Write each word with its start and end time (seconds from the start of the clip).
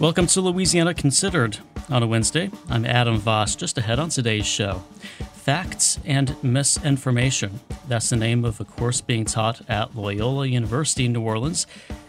Welcome 0.00 0.28
to 0.28 0.40
Louisiana 0.40 0.94
Considered. 0.94 1.58
On 1.90 2.04
a 2.04 2.06
Wednesday, 2.06 2.52
I'm 2.70 2.84
Adam 2.84 3.18
Voss. 3.18 3.56
Just 3.56 3.78
ahead 3.78 3.98
on 3.98 4.10
today's 4.10 4.46
show 4.46 4.84
Facts 5.32 5.98
and 6.04 6.40
Misinformation. 6.40 7.58
That's 7.88 8.08
the 8.08 8.14
name 8.14 8.44
of 8.44 8.60
a 8.60 8.64
course 8.64 9.00
being 9.00 9.24
taught 9.24 9.60
at 9.68 9.96
Loyola 9.96 10.46
University 10.46 11.08
New 11.08 11.22
Orleans. 11.22 11.66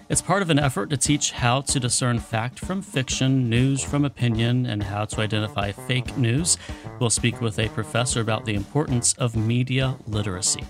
It's 0.08 0.22
part 0.22 0.44
of 0.44 0.52
an 0.52 0.60
effort 0.60 0.92
to 0.92 0.98
teach 0.98 1.32
how 1.32 1.62
to 1.62 1.80
discern 1.80 2.20
fact 2.20 2.60
from 2.60 2.84
fiction, 2.84 3.50
news 3.50 3.84
from 3.84 4.06
opinion, 4.06 4.68
and 4.68 4.84
how 4.84 5.06
to 5.06 5.22
identify 5.22 5.72
fake 5.72 6.16
news. 6.16 6.60
We'll 7.00 7.10
speak 7.10 7.42
with 7.42 7.58
a 7.58 7.70
professor 7.70 8.22
about 8.22 8.46
the 8.46 8.54
importance 8.54 9.14
of 9.14 9.36
media 9.36 9.98
literacy. 10.06 10.64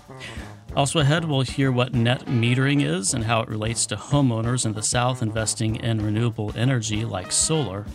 Also 0.76 1.00
ahead, 1.00 1.24
we'll 1.24 1.40
hear 1.40 1.72
what 1.72 1.94
net 1.94 2.26
metering 2.26 2.84
is 2.84 3.12
and 3.12 3.24
how 3.24 3.40
it 3.40 3.48
relates 3.48 3.86
to 3.86 3.96
homeowners 3.96 4.64
in 4.64 4.72
the 4.72 4.82
South 4.82 5.20
investing 5.20 5.76
in 5.76 6.04
renewable 6.04 6.52
energy 6.54 7.04
like 7.04 7.32
solar. 7.32 7.86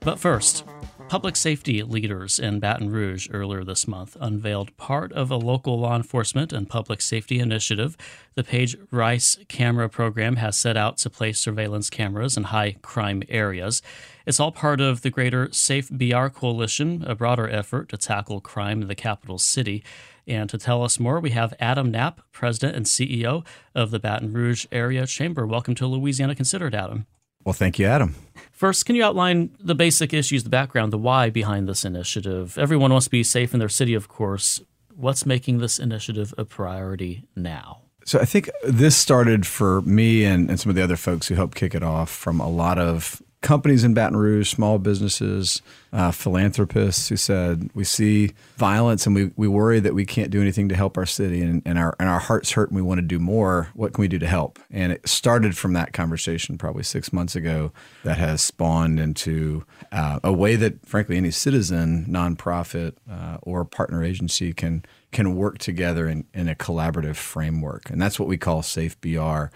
But 0.00 0.18
first, 0.18 0.64
public 1.10 1.36
safety 1.36 1.82
leaders 1.82 2.38
in 2.38 2.60
Baton 2.60 2.88
Rouge 2.88 3.28
earlier 3.30 3.62
this 3.62 3.86
month 3.86 4.16
unveiled 4.20 4.74
part 4.78 5.12
of 5.12 5.30
a 5.30 5.36
local 5.36 5.78
law 5.78 5.94
enforcement 5.94 6.50
and 6.52 6.68
public 6.68 7.02
safety 7.02 7.38
initiative. 7.38 7.96
The 8.36 8.44
Page 8.44 8.76
Rice 8.90 9.36
camera 9.48 9.90
program 9.90 10.36
has 10.36 10.56
set 10.56 10.78
out 10.78 10.96
to 10.98 11.10
place 11.10 11.38
surveillance 11.38 11.90
cameras 11.90 12.38
in 12.38 12.44
high 12.44 12.76
crime 12.80 13.22
areas. 13.28 13.82
It's 14.24 14.40
all 14.40 14.52
part 14.52 14.80
of 14.80 15.02
the 15.02 15.10
greater 15.10 15.52
Safe 15.52 15.90
BR 15.90 16.28
Coalition, 16.28 17.04
a 17.06 17.14
broader 17.14 17.48
effort 17.50 17.90
to 17.90 17.98
tackle 17.98 18.40
crime 18.40 18.80
in 18.80 18.88
the 18.88 18.94
capital 18.94 19.36
city. 19.38 19.84
And 20.26 20.48
to 20.50 20.58
tell 20.58 20.82
us 20.82 21.00
more, 21.00 21.20
we 21.20 21.30
have 21.30 21.54
Adam 21.60 21.90
Knapp, 21.90 22.20
President 22.32 22.76
and 22.76 22.86
CEO 22.86 23.44
of 23.74 23.90
the 23.90 23.98
Baton 23.98 24.32
Rouge 24.32 24.66
Area 24.70 25.06
Chamber. 25.06 25.46
Welcome 25.46 25.74
to 25.76 25.86
Louisiana 25.86 26.34
Considered, 26.34 26.74
Adam. 26.74 27.06
Well, 27.44 27.52
thank 27.52 27.78
you, 27.78 27.86
Adam. 27.86 28.14
First, 28.52 28.84
can 28.84 28.96
you 28.96 29.02
outline 29.02 29.56
the 29.58 29.74
basic 29.74 30.12
issues, 30.12 30.44
the 30.44 30.50
background, 30.50 30.92
the 30.92 30.98
why 30.98 31.30
behind 31.30 31.68
this 31.68 31.84
initiative? 31.84 32.58
Everyone 32.58 32.92
wants 32.92 33.06
to 33.06 33.10
be 33.10 33.22
safe 33.22 33.54
in 33.54 33.60
their 33.60 33.68
city, 33.68 33.94
of 33.94 34.08
course. 34.08 34.60
What's 34.94 35.24
making 35.24 35.58
this 35.58 35.78
initiative 35.78 36.34
a 36.36 36.44
priority 36.44 37.24
now? 37.34 37.82
So 38.04 38.18
I 38.18 38.24
think 38.24 38.50
this 38.64 38.96
started 38.96 39.46
for 39.46 39.80
me 39.82 40.24
and, 40.24 40.50
and 40.50 40.60
some 40.60 40.68
of 40.68 40.76
the 40.76 40.82
other 40.82 40.96
folks 40.96 41.28
who 41.28 41.34
helped 41.34 41.54
kick 41.54 41.74
it 41.74 41.82
off 41.82 42.10
from 42.10 42.40
a 42.40 42.48
lot 42.48 42.78
of 42.78 43.22
companies 43.42 43.84
in 43.84 43.94
Baton 43.94 44.16
Rouge, 44.16 44.50
small 44.50 44.78
businesses, 44.78 45.62
uh, 45.92 46.10
philanthropists 46.10 47.08
who 47.08 47.16
said, 47.16 47.70
We 47.74 47.84
see 47.84 48.32
violence 48.56 49.06
and 49.06 49.14
we, 49.14 49.30
we 49.36 49.48
worry 49.48 49.80
that 49.80 49.94
we 49.94 50.04
can't 50.04 50.30
do 50.30 50.40
anything 50.40 50.68
to 50.68 50.76
help 50.76 50.98
our 50.98 51.06
city 51.06 51.40
and, 51.40 51.62
and, 51.64 51.78
our, 51.78 51.96
and 51.98 52.08
our 52.08 52.18
hearts 52.18 52.52
hurt 52.52 52.68
and 52.68 52.76
we 52.76 52.82
want 52.82 52.98
to 52.98 53.06
do 53.06 53.18
more. 53.18 53.70
What 53.74 53.94
can 53.94 54.02
we 54.02 54.08
do 54.08 54.18
to 54.18 54.26
help? 54.26 54.58
And 54.70 54.92
it 54.92 55.08
started 55.08 55.56
from 55.56 55.72
that 55.72 55.92
conversation 55.92 56.58
probably 56.58 56.82
six 56.82 57.12
months 57.12 57.34
ago 57.34 57.72
that 58.04 58.18
has 58.18 58.42
spawned 58.42 59.00
into 59.00 59.64
uh, 59.90 60.20
a 60.22 60.32
way 60.32 60.56
that, 60.56 60.86
frankly, 60.86 61.16
any 61.16 61.30
citizen, 61.30 62.06
nonprofit, 62.08 62.94
uh, 63.10 63.38
or 63.42 63.64
partner 63.64 64.04
agency 64.04 64.52
can, 64.52 64.84
can 65.12 65.34
work 65.34 65.58
together 65.58 66.06
in, 66.08 66.26
in 66.34 66.48
a 66.48 66.54
collaborative 66.54 67.16
framework. 67.16 67.88
And 67.88 68.00
that's 68.00 68.18
what 68.20 68.28
we 68.28 68.36
call 68.36 68.62
Safe 68.62 69.00
BR. 69.00 69.46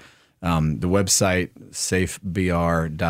Um, 0.45 0.79
the 0.79 0.89
website 0.89 1.51
safebr.org 1.71 3.01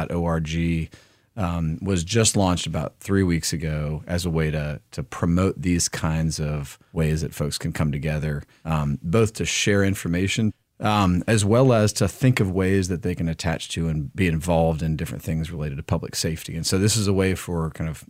um, 1.36 1.78
was 1.82 2.04
just 2.04 2.36
launched 2.36 2.66
about 2.66 2.94
three 3.00 3.24
weeks 3.24 3.52
ago 3.52 4.02
as 4.06 4.24
a 4.24 4.30
way 4.30 4.50
to 4.50 4.80
to 4.92 5.02
promote 5.02 5.60
these 5.60 5.88
kinds 5.88 6.40
of 6.40 6.78
ways 6.92 7.20
that 7.20 7.34
folks 7.34 7.58
can 7.58 7.72
come 7.72 7.92
together, 7.92 8.42
um, 8.64 8.98
both 9.02 9.34
to 9.34 9.44
share 9.44 9.84
information 9.84 10.54
um, 10.80 11.22
as 11.26 11.44
well 11.44 11.72
as 11.72 11.92
to 11.94 12.08
think 12.08 12.40
of 12.40 12.50
ways 12.50 12.88
that 12.88 13.02
they 13.02 13.14
can 13.14 13.28
attach 13.28 13.68
to 13.70 13.88
and 13.88 14.14
be 14.14 14.26
involved 14.26 14.82
in 14.82 14.96
different 14.96 15.22
things 15.22 15.50
related 15.50 15.76
to 15.76 15.82
public 15.82 16.16
safety. 16.16 16.56
And 16.56 16.66
so 16.66 16.78
this 16.78 16.96
is 16.96 17.06
a 17.06 17.12
way 17.12 17.34
for 17.34 17.70
kind 17.70 17.88
of 17.88 18.04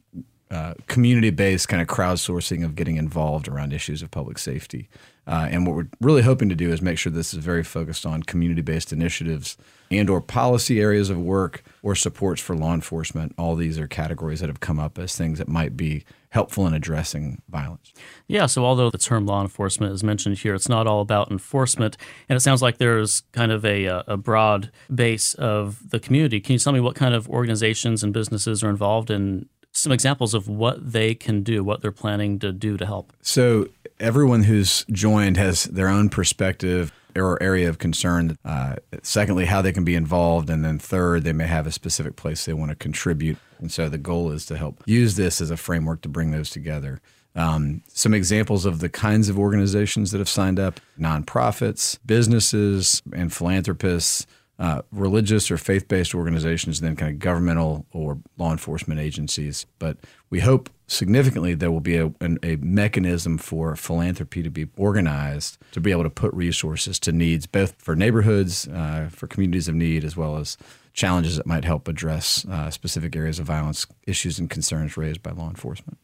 uh, 0.50 0.74
community 0.86 1.30
based 1.30 1.68
kind 1.68 1.82
of 1.82 1.88
crowdsourcing 1.88 2.64
of 2.64 2.74
getting 2.74 2.96
involved 2.96 3.48
around 3.48 3.72
issues 3.72 4.02
of 4.02 4.10
public 4.10 4.38
safety. 4.38 4.88
Uh, 5.26 5.48
and 5.50 5.66
what 5.66 5.74
we're 5.74 5.88
really 6.00 6.22
hoping 6.22 6.50
to 6.50 6.54
do 6.54 6.70
is 6.70 6.82
make 6.82 6.98
sure 6.98 7.10
this 7.10 7.32
is 7.32 7.42
very 7.42 7.62
focused 7.62 8.04
on 8.04 8.22
community-based 8.22 8.92
initiatives 8.92 9.56
and 9.90 10.10
or 10.10 10.20
policy 10.20 10.80
areas 10.80 11.08
of 11.08 11.18
work 11.18 11.62
or 11.82 11.94
supports 11.94 12.42
for 12.42 12.54
law 12.54 12.74
enforcement. 12.74 13.34
All 13.38 13.56
these 13.56 13.78
are 13.78 13.86
categories 13.86 14.40
that 14.40 14.48
have 14.48 14.60
come 14.60 14.78
up 14.78 14.98
as 14.98 15.16
things 15.16 15.38
that 15.38 15.48
might 15.48 15.76
be 15.76 16.04
helpful 16.30 16.66
in 16.66 16.74
addressing 16.74 17.40
violence. 17.48 17.92
Yeah, 18.26 18.46
so 18.46 18.64
although 18.64 18.90
the 18.90 18.98
term 18.98 19.24
law 19.24 19.40
enforcement 19.40 19.94
is 19.94 20.02
mentioned 20.02 20.38
here, 20.38 20.54
it's 20.54 20.68
not 20.68 20.86
all 20.86 21.00
about 21.00 21.30
enforcement. 21.30 21.96
And 22.28 22.36
it 22.36 22.40
sounds 22.40 22.60
like 22.60 22.78
there's 22.78 23.22
kind 23.32 23.52
of 23.52 23.64
a, 23.64 23.84
a 24.06 24.16
broad 24.16 24.70
base 24.92 25.34
of 25.34 25.90
the 25.90 26.00
community. 26.00 26.40
Can 26.40 26.54
you 26.54 26.58
tell 26.58 26.72
me 26.72 26.80
what 26.80 26.96
kind 26.96 27.14
of 27.14 27.28
organizations 27.28 28.02
and 28.02 28.12
businesses 28.12 28.62
are 28.64 28.68
involved 28.68 29.10
in 29.10 29.48
some 29.74 29.92
examples 29.92 30.34
of 30.34 30.48
what 30.48 30.92
they 30.92 31.14
can 31.14 31.42
do, 31.42 31.62
what 31.62 31.82
they're 31.82 31.92
planning 31.92 32.38
to 32.38 32.52
do 32.52 32.76
to 32.76 32.86
help? 32.86 33.12
So 33.20 33.68
everyone 34.00 34.44
who's 34.44 34.84
joined 34.90 35.36
has 35.36 35.64
their 35.64 35.88
own 35.88 36.08
perspective 36.08 36.92
or 37.16 37.40
area 37.42 37.68
of 37.68 37.78
concern. 37.78 38.38
Uh, 38.44 38.76
secondly, 39.02 39.44
how 39.44 39.62
they 39.62 39.72
can 39.72 39.84
be 39.84 39.94
involved. 39.94 40.50
And 40.50 40.64
then 40.64 40.78
third, 40.78 41.24
they 41.24 41.32
may 41.32 41.46
have 41.46 41.66
a 41.66 41.72
specific 41.72 42.16
place 42.16 42.44
they 42.44 42.52
want 42.52 42.70
to 42.70 42.76
contribute. 42.76 43.38
And 43.58 43.70
so 43.70 43.88
the 43.88 43.98
goal 43.98 44.30
is 44.32 44.46
to 44.46 44.56
help 44.56 44.82
use 44.86 45.16
this 45.16 45.40
as 45.40 45.50
a 45.50 45.56
framework 45.56 46.02
to 46.02 46.08
bring 46.08 46.30
those 46.30 46.50
together. 46.50 47.00
Um, 47.36 47.82
some 47.88 48.14
examples 48.14 48.64
of 48.64 48.78
the 48.78 48.88
kinds 48.88 49.28
of 49.28 49.38
organizations 49.38 50.12
that 50.12 50.18
have 50.18 50.28
signed 50.28 50.60
up 50.60 50.80
nonprofits, 50.98 51.98
businesses, 52.06 53.02
and 53.12 53.32
philanthropists 53.32 54.26
uh, 54.58 54.82
religious 54.92 55.50
or 55.50 55.58
faith 55.58 55.88
based 55.88 56.14
organizations 56.14 56.80
than 56.80 56.94
kind 56.96 57.12
of 57.12 57.18
governmental 57.18 57.86
or 57.92 58.18
law 58.38 58.52
enforcement 58.52 59.00
agencies. 59.00 59.66
But 59.78 59.96
we 60.30 60.40
hope 60.40 60.70
significantly 60.86 61.54
there 61.54 61.70
will 61.72 61.80
be 61.80 61.96
a, 61.96 62.12
a, 62.42 62.56
mechanism 62.56 63.38
for 63.38 63.74
philanthropy 63.74 64.42
to 64.42 64.50
be 64.50 64.68
organized 64.76 65.58
to 65.72 65.80
be 65.80 65.90
able 65.90 66.02
to 66.02 66.10
put 66.10 66.32
resources 66.34 66.98
to 67.00 67.10
needs, 67.10 67.46
both 67.46 67.74
for 67.78 67.96
neighborhoods, 67.96 68.68
uh, 68.68 69.08
for 69.10 69.26
communities 69.26 69.66
of 69.66 69.74
need, 69.74 70.04
as 70.04 70.16
well 70.16 70.36
as 70.36 70.56
challenges 70.92 71.36
that 71.36 71.46
might 71.46 71.64
help 71.64 71.88
address 71.88 72.44
uh, 72.46 72.70
specific 72.70 73.16
areas 73.16 73.38
of 73.38 73.46
violence, 73.46 73.86
issues, 74.06 74.38
and 74.38 74.50
concerns 74.50 74.96
raised 74.96 75.22
by 75.22 75.30
law 75.30 75.48
enforcement. 75.48 75.98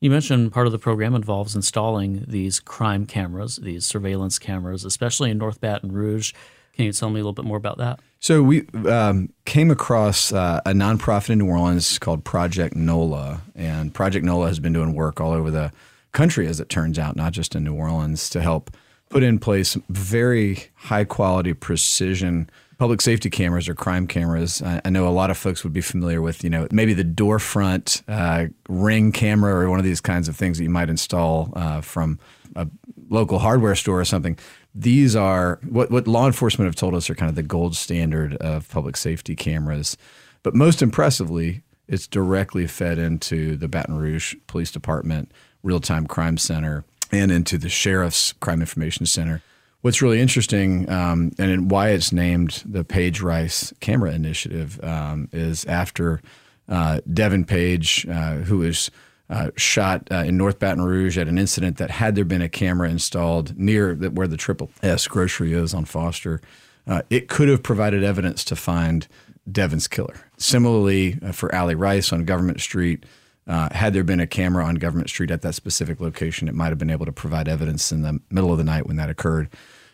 You 0.00 0.10
mentioned 0.10 0.52
part 0.52 0.66
of 0.66 0.72
the 0.72 0.78
program 0.78 1.14
involves 1.14 1.54
installing 1.54 2.24
these 2.26 2.60
crime 2.60 3.06
cameras, 3.06 3.56
these 3.56 3.86
surveillance 3.86 4.38
cameras, 4.38 4.84
especially 4.84 5.30
in 5.30 5.38
North 5.38 5.60
Baton 5.60 5.92
Rouge. 5.92 6.32
Can 6.76 6.86
you 6.86 6.92
tell 6.92 7.10
me 7.10 7.20
a 7.20 7.22
little 7.22 7.32
bit 7.32 7.44
more 7.44 7.56
about 7.56 7.78
that? 7.78 8.00
So 8.18 8.42
we 8.42 8.66
um, 8.88 9.32
came 9.44 9.70
across 9.70 10.32
uh, 10.32 10.60
a 10.66 10.70
nonprofit 10.70 11.30
in 11.30 11.38
New 11.38 11.48
Orleans 11.48 11.98
called 11.98 12.24
Project 12.24 12.74
NOLA, 12.74 13.42
and 13.54 13.92
Project 13.94 14.24
NOLA 14.24 14.48
has 14.48 14.58
been 14.58 14.72
doing 14.72 14.94
work 14.94 15.20
all 15.20 15.32
over 15.32 15.50
the 15.50 15.72
country, 16.12 16.46
as 16.46 16.58
it 16.58 16.68
turns 16.68 16.98
out, 16.98 17.16
not 17.16 17.32
just 17.32 17.54
in 17.54 17.64
New 17.64 17.74
Orleans, 17.74 18.28
to 18.30 18.40
help 18.40 18.74
put 19.10 19.22
in 19.22 19.38
place 19.38 19.76
very 19.88 20.64
high 20.74 21.04
quality 21.04 21.52
precision 21.52 22.48
public 22.78 23.00
safety 23.00 23.30
cameras 23.30 23.68
or 23.68 23.74
crime 23.74 24.06
cameras. 24.06 24.60
I, 24.62 24.80
I, 24.84 24.90
know 24.90 25.06
a 25.06 25.10
lot 25.10 25.30
of 25.30 25.38
folks 25.38 25.62
would 25.62 25.72
be 25.72 25.80
familiar 25.80 26.20
with, 26.20 26.42
you 26.42 26.50
know, 26.50 26.66
maybe 26.72 26.92
the 26.92 27.04
door 27.04 27.38
front 27.38 28.02
uh, 28.08 28.46
ring 28.68 29.12
camera 29.12 29.54
or 29.54 29.70
one 29.70 29.78
of 29.78 29.84
these 29.84 30.00
kinds 30.00 30.28
of 30.28 30.36
things 30.36 30.58
that 30.58 30.64
you 30.64 30.70
might 30.70 30.90
install 30.90 31.52
uh, 31.54 31.80
from 31.80 32.18
a 32.56 32.66
local 33.08 33.38
hardware 33.38 33.74
store 33.74 34.00
or 34.00 34.04
something 34.04 34.36
these 34.74 35.14
are 35.14 35.60
what, 35.68 35.90
what 35.90 36.08
law 36.08 36.26
enforcement 36.26 36.66
have 36.66 36.74
told 36.74 36.94
us 36.94 37.08
are 37.08 37.14
kind 37.14 37.30
of 37.30 37.36
the 37.36 37.42
gold 37.42 37.76
standard 37.76 38.34
of 38.36 38.68
public 38.68 38.96
safety 38.96 39.36
cameras. 39.36 39.96
But 40.42 40.54
most 40.54 40.82
impressively, 40.82 41.62
it's 41.86 42.06
directly 42.06 42.66
fed 42.66 42.98
into 42.98 43.56
the 43.56 43.68
Baton 43.68 43.96
Rouge 43.96 44.34
Police 44.46 44.70
Department 44.70 45.30
Real 45.62 45.80
Time 45.80 46.06
Crime 46.06 46.38
Center 46.38 46.84
and 47.12 47.30
into 47.30 47.56
the 47.56 47.68
Sheriff's 47.68 48.32
Crime 48.32 48.60
Information 48.60 49.06
Center. 49.06 49.42
What's 49.82 50.02
really 50.02 50.20
interesting 50.20 50.88
um, 50.90 51.32
and 51.38 51.70
why 51.70 51.90
it's 51.90 52.12
named 52.12 52.62
the 52.64 52.84
Page 52.84 53.20
Rice 53.20 53.72
Camera 53.80 54.12
Initiative 54.12 54.82
um, 54.82 55.28
is 55.30 55.64
after 55.66 56.20
uh, 56.68 57.00
Devin 57.12 57.44
Page, 57.44 58.06
uh, 58.08 58.36
who 58.36 58.62
is 58.62 58.90
uh, 59.30 59.50
shot 59.56 60.06
uh, 60.10 60.16
in 60.16 60.36
North 60.36 60.58
Baton 60.58 60.84
Rouge 60.84 61.16
at 61.16 61.28
an 61.28 61.38
incident 61.38 61.78
that 61.78 61.90
had 61.90 62.14
there 62.14 62.24
been 62.24 62.42
a 62.42 62.48
camera 62.48 62.90
installed 62.90 63.58
near 63.58 63.94
the, 63.94 64.10
where 64.10 64.26
the 64.26 64.36
Triple 64.36 64.70
S 64.82 65.06
grocery 65.06 65.52
is 65.52 65.72
on 65.72 65.84
Foster, 65.84 66.40
uh, 66.86 67.02
it 67.08 67.28
could 67.28 67.48
have 67.48 67.62
provided 67.62 68.04
evidence 68.04 68.44
to 68.44 68.56
find 68.56 69.08
Devin's 69.50 69.88
killer. 69.88 70.28
Similarly, 70.36 71.18
uh, 71.22 71.32
for 71.32 71.54
Allie 71.54 71.74
Rice 71.74 72.12
on 72.12 72.24
Government 72.24 72.60
Street, 72.60 73.04
uh, 73.46 73.68
had 73.72 73.92
there 73.92 74.04
been 74.04 74.20
a 74.20 74.26
camera 74.26 74.64
on 74.64 74.76
Government 74.76 75.08
Street 75.08 75.30
at 75.30 75.42
that 75.42 75.54
specific 75.54 76.00
location, 76.00 76.48
it 76.48 76.54
might 76.54 76.68
have 76.68 76.78
been 76.78 76.90
able 76.90 77.06
to 77.06 77.12
provide 77.12 77.48
evidence 77.48 77.92
in 77.92 78.02
the 78.02 78.20
middle 78.30 78.52
of 78.52 78.58
the 78.58 78.64
night 78.64 78.86
when 78.86 78.96
that 78.96 79.10
occurred. 79.10 79.48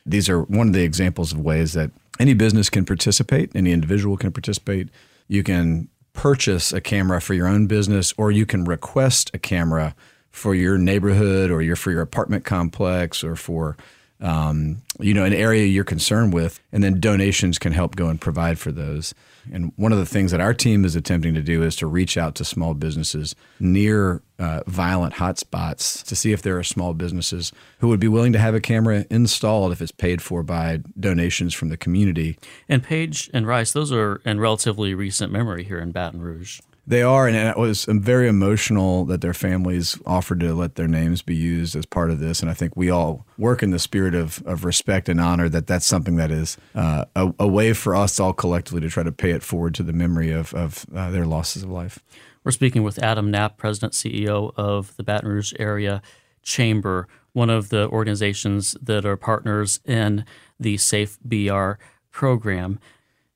These 0.07 0.29
are 0.29 0.43
one 0.43 0.69
of 0.69 0.73
the 0.73 0.83
examples 0.83 1.33
of 1.33 1.41
ways 1.41 1.73
that 1.75 1.91
any 2.19 2.35
business 2.35 2.71
can 2.71 2.85
participate, 2.85 3.51
any 3.55 3.73
individual 3.73 4.17
can 4.17 4.33
participate. 4.33 4.89
You 5.29 5.43
can 5.43 5.89
purchase 6.21 6.71
a 6.71 6.83
camera 6.83 7.19
for 7.19 7.33
your 7.33 7.49
own 7.49 7.67
business, 7.67 8.13
or 8.19 8.31
you 8.31 8.45
can 8.45 8.63
request 8.67 9.31
a 9.33 9.39
camera 9.39 9.95
for 10.31 10.55
your 10.55 10.77
neighborhood 10.77 11.51
or 11.51 11.63
your 11.63 11.77
for 11.77 11.91
your 11.91 12.03
apartment 12.03 12.45
complex 12.45 13.25
or 13.25 13.35
for 13.35 13.75
um, 14.21 14.83
you 14.99 15.15
know, 15.15 15.25
an 15.25 15.33
area 15.33 15.65
you're 15.65 15.83
concerned 15.83 16.35
with, 16.35 16.61
and 16.73 16.85
then 16.85 17.01
donations 17.01 17.59
can 17.59 17.73
help 17.73 17.97
go 17.97 18.09
and 18.09 18.21
provide 18.21 18.59
for 18.59 18.71
those. 18.71 19.15
And 19.53 19.73
one 19.77 19.93
of 19.93 19.99
the 19.99 20.07
things 20.07 20.31
that 20.31 20.41
our 20.41 20.55
team 20.55 20.85
is 20.85 20.97
attempting 20.97 21.35
to 21.35 21.43
do 21.43 21.63
is 21.63 21.77
to 21.77 21.87
reach 21.87 22.17
out 22.17 22.35
to 22.37 22.45
small 22.45 22.75
businesses 22.75 23.35
near 23.59 24.23
uh, 24.39 24.63
violent 24.67 25.15
hotspots 25.15 26.05
to 26.05 26.17
see 26.17 26.33
if 26.33 26.43
there 26.43 26.59
are 26.59 26.65
small 26.65 26.95
businesses 26.95 27.53
who 27.79 27.89
would 27.89 28.01
be 28.01 28.09
willing 28.09 28.33
to 28.33 28.39
have 28.39 28.55
a 28.55 28.61
camera 28.61 29.05
installed 29.11 29.73
if 29.73 29.83
it's 29.83 29.93
paid 29.93 30.23
for 30.23 30.43
by 30.43 30.81
donations 30.99 31.55
from 31.55 31.69
the 31.69 31.77
community. 31.77 32.39
And 32.69 32.83
Page 32.83 33.31
and 33.35 33.47
Rice, 33.47 33.73
those 33.73 33.93
are 33.93 34.21
in 34.25 34.41
relatively 34.41 34.95
recent 34.95 35.33
memory 35.33 35.65
here 35.65 35.79
in 35.79 35.93
Baton 35.93 36.21
Rouge. 36.21 36.61
They 36.87 37.03
are, 37.03 37.29
and 37.29 37.37
it 37.37 37.57
was 37.57 37.85
very 37.89 38.27
emotional 38.27 39.05
that 39.05 39.21
their 39.21 39.35
families 39.35 39.99
offered 40.07 40.41
to 40.41 40.55
let 40.55 40.75
their 40.75 40.89
names 40.89 41.23
be 41.23 41.37
used 41.37 41.77
as 41.77 41.87
part 41.87 42.11
of 42.11 42.19
this. 42.19 42.41
And 42.41 42.51
I 42.51 42.55
think 42.55 42.77
we 42.77 42.91
all 42.91 43.27
work 43.39 43.63
in 43.63 43.71
the 43.71 43.79
spirit 43.79 44.15
of, 44.15 44.43
of 44.47 44.65
respect 44.65 45.09
and 45.09 45.21
honor 45.21 45.49
that 45.51 45.67
that's 45.67 45.87
something 45.87 46.17
that 46.17 46.31
is 46.31 46.57
uh, 46.75 47.05
a, 47.15 47.33
a, 47.39 47.47
way 47.47 47.75
for 47.75 47.95
us 47.95 48.19
all 48.19 48.33
collectively 48.33 48.81
to 48.81 48.89
try 48.89 49.03
to 49.03 49.13
pay 49.13 49.31
it 49.31 49.43
forward 49.43 49.75
to 49.77 49.83
the 49.83 49.93
memory 49.93 50.33
of, 50.33 50.53
of 50.55 50.87
uh, 50.95 51.11
their 51.11 51.27
losses 51.27 51.63
of 51.63 51.71
life. 51.71 52.01
We're 52.43 52.53
speaking 52.53 52.83
with 52.83 52.99
Adam 52.99 53.31
Knapp, 53.31 53.59
President 53.59 53.93
CEO 53.93 54.53
of 54.57 54.97
the 54.97 55.03
Baton 55.03 55.29
Rouge 55.29 55.53
Area 55.59 56.01
Chamber, 56.43 57.07
one 57.33 57.51
of 57.51 57.69
the 57.69 57.89
organizations 57.89 58.77
that 58.83 59.05
are 59.05 59.17
partners 59.17 59.81
in 59.85 60.25
the 60.59 60.79
Safe 60.79 61.19
BR 61.23 61.73
program. 62.11 62.81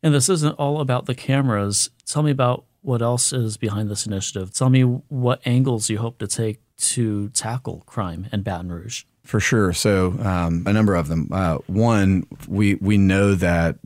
And 0.02 0.14
this 0.14 0.28
isn't 0.28 0.54
all 0.54 0.80
about 0.80 1.06
the 1.06 1.14
cameras. 1.14 1.90
Tell 2.06 2.22
me 2.22 2.30
about 2.30 2.64
what 2.84 3.00
else 3.00 3.32
is 3.32 3.56
behind 3.56 3.90
this 3.90 4.06
initiative? 4.06 4.52
Tell 4.52 4.68
me 4.68 4.82
what 4.82 5.40
angles 5.46 5.88
you 5.88 5.98
hope 5.98 6.18
to 6.18 6.26
take 6.26 6.60
to 6.76 7.30
tackle 7.30 7.82
crime 7.86 8.28
in 8.32 8.42
Baton 8.42 8.70
Rouge. 8.70 9.04
For 9.22 9.40
sure. 9.40 9.72
So, 9.72 10.18
um, 10.22 10.64
a 10.66 10.72
number 10.72 10.94
of 10.94 11.08
them. 11.08 11.28
Uh, 11.32 11.56
one, 11.66 12.26
we 12.46 12.74
we 12.74 12.98
know 12.98 13.34
that 13.34 13.78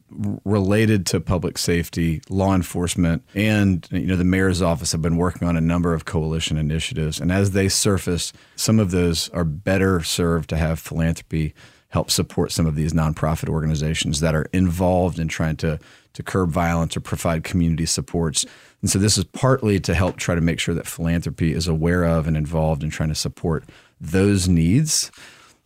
related 0.44 1.06
to 1.06 1.20
public 1.20 1.58
safety, 1.58 2.20
law 2.28 2.56
enforcement, 2.56 3.22
and 3.36 3.86
you 3.92 4.06
know 4.06 4.16
the 4.16 4.24
mayor's 4.24 4.60
office 4.60 4.90
have 4.90 5.02
been 5.02 5.16
working 5.16 5.46
on 5.46 5.56
a 5.56 5.60
number 5.60 5.94
of 5.94 6.04
coalition 6.04 6.56
initiatives, 6.56 7.20
and 7.20 7.30
as 7.30 7.52
they 7.52 7.68
surface, 7.68 8.32
some 8.56 8.80
of 8.80 8.90
those 8.90 9.28
are 9.28 9.44
better 9.44 10.02
served 10.02 10.48
to 10.50 10.56
have 10.56 10.80
philanthropy 10.80 11.54
help 11.90 12.10
support 12.10 12.52
some 12.52 12.66
of 12.66 12.74
these 12.74 12.92
nonprofit 12.92 13.48
organizations 13.48 14.20
that 14.20 14.34
are 14.34 14.46
involved 14.52 15.18
in 15.18 15.28
trying 15.28 15.56
to 15.56 15.78
to 16.18 16.22
curb 16.24 16.50
violence 16.50 16.96
or 16.96 17.00
provide 17.00 17.44
community 17.44 17.86
supports. 17.86 18.44
And 18.82 18.90
so 18.90 18.98
this 18.98 19.16
is 19.16 19.22
partly 19.22 19.78
to 19.78 19.94
help 19.94 20.16
try 20.16 20.34
to 20.34 20.40
make 20.40 20.58
sure 20.58 20.74
that 20.74 20.88
philanthropy 20.88 21.52
is 21.52 21.68
aware 21.68 22.02
of 22.04 22.26
and 22.26 22.36
involved 22.36 22.82
in 22.82 22.90
trying 22.90 23.10
to 23.10 23.14
support 23.14 23.62
those 24.00 24.48
needs. 24.48 25.12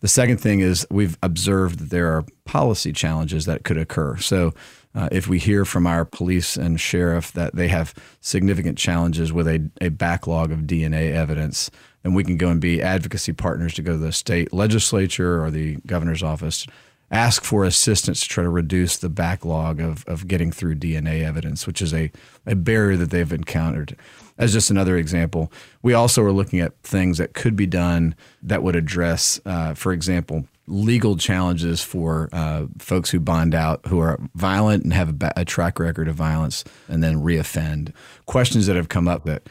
The 0.00 0.08
second 0.08 0.43
thing 0.43 0.60
is 0.60 0.87
we've 0.90 1.16
observed 1.22 1.78
that 1.78 1.88
there 1.88 2.08
are 2.14 2.26
policy 2.44 2.93
challenges 2.93 3.46
that 3.46 3.64
could 3.64 3.78
occur. 3.78 4.19
So 4.19 4.52
uh, 4.94 5.08
if 5.10 5.26
we 5.26 5.38
hear 5.38 5.64
from 5.64 5.87
our 5.87 6.04
police 6.04 6.58
and 6.58 6.78
sheriff 6.78 7.32
that 7.32 7.56
they 7.56 7.69
have 7.69 7.94
significant 8.20 8.76
challenges 8.76 9.32
with 9.32 9.48
a, 9.48 9.70
a 9.81 9.88
backlog 9.88 10.52
of 10.52 10.60
DNA 10.60 11.12
evidence, 11.12 11.70
then 12.02 12.12
we 12.12 12.25
can 12.25 12.37
go 12.37 12.48
and 12.50 12.60
be 12.60 12.82
advocacy 12.82 13.32
partners 13.32 13.72
to 13.75 13.82
go 13.82 13.93
to 13.93 13.98
the 13.98 14.12
state 14.12 14.52
legislature 14.52 15.43
or 15.43 15.50
the 15.50 15.76
governor's 15.87 16.22
office 16.22 16.66
ask 17.12 17.44
for 17.44 17.64
assistance 17.64 18.22
to 18.22 18.28
try 18.28 18.42
to 18.42 18.48
reduce 18.48 18.96
the 18.96 19.10
backlog 19.10 19.80
of, 19.80 20.04
of 20.08 20.26
getting 20.26 20.50
through 20.50 20.74
DNA 20.74 21.22
evidence, 21.22 21.66
which 21.66 21.82
is 21.82 21.92
a, 21.92 22.10
a 22.46 22.56
barrier 22.56 22.96
that 22.96 23.10
they've 23.10 23.32
encountered. 23.32 23.94
As 24.38 24.54
just 24.54 24.70
another 24.70 24.96
example, 24.96 25.52
we 25.82 25.92
also 25.92 26.22
are 26.22 26.32
looking 26.32 26.60
at 26.60 26.74
things 26.82 27.18
that 27.18 27.34
could 27.34 27.54
be 27.54 27.66
done 27.66 28.14
that 28.42 28.62
would 28.62 28.74
address, 28.74 29.38
uh, 29.44 29.74
for 29.74 29.92
example, 29.92 30.46
legal 30.66 31.16
challenges 31.16 31.82
for 31.82 32.30
uh, 32.32 32.64
folks 32.78 33.10
who 33.10 33.20
bond 33.20 33.54
out 33.54 33.84
who 33.88 33.98
are 33.98 34.18
violent 34.34 34.82
and 34.82 34.94
have 34.94 35.10
a, 35.10 35.12
ba- 35.12 35.32
a 35.36 35.44
track 35.44 35.78
record 35.78 36.08
of 36.08 36.14
violence 36.14 36.64
and 36.88 37.02
then 37.02 37.16
reoffend. 37.16 37.92
Questions 38.24 38.66
that 38.66 38.76
have 38.76 38.88
come 38.88 39.06
up 39.06 39.24
that 39.24 39.42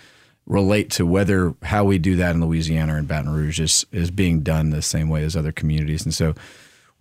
relate 0.47 0.89
to 0.89 1.05
whether 1.05 1.53
how 1.61 1.83
we 1.83 1.99
do 1.99 2.15
that 2.15 2.33
in 2.33 2.43
Louisiana 2.43 2.95
or 2.95 2.97
in 2.97 3.05
Baton 3.05 3.31
Rouge 3.31 3.59
is, 3.59 3.85
is 3.91 4.09
being 4.09 4.41
done 4.41 4.71
the 4.71 4.81
same 4.81 5.09
way 5.09 5.23
as 5.23 5.35
other 5.35 5.51
communities. 5.51 6.03
And 6.03 6.13
so 6.13 6.33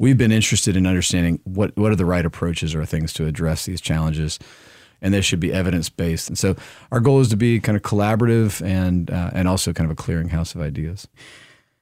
we've 0.00 0.16
been 0.16 0.32
interested 0.32 0.76
in 0.76 0.86
understanding 0.86 1.40
what, 1.44 1.76
what 1.76 1.92
are 1.92 1.96
the 1.96 2.06
right 2.06 2.24
approaches 2.24 2.74
or 2.74 2.84
things 2.86 3.12
to 3.12 3.26
address 3.26 3.66
these 3.66 3.82
challenges. 3.82 4.38
And 5.02 5.14
they 5.14 5.20
should 5.20 5.40
be 5.40 5.52
evidence 5.52 5.88
based. 5.88 6.28
And 6.28 6.36
so 6.36 6.56
our 6.90 7.00
goal 7.00 7.20
is 7.20 7.28
to 7.28 7.36
be 7.36 7.60
kind 7.60 7.76
of 7.76 7.82
collaborative 7.82 8.64
and 8.66 9.10
uh, 9.10 9.30
and 9.32 9.48
also 9.48 9.72
kind 9.72 9.90
of 9.90 9.98
a 9.98 10.02
clearinghouse 10.02 10.54
of 10.54 10.60
ideas. 10.60 11.08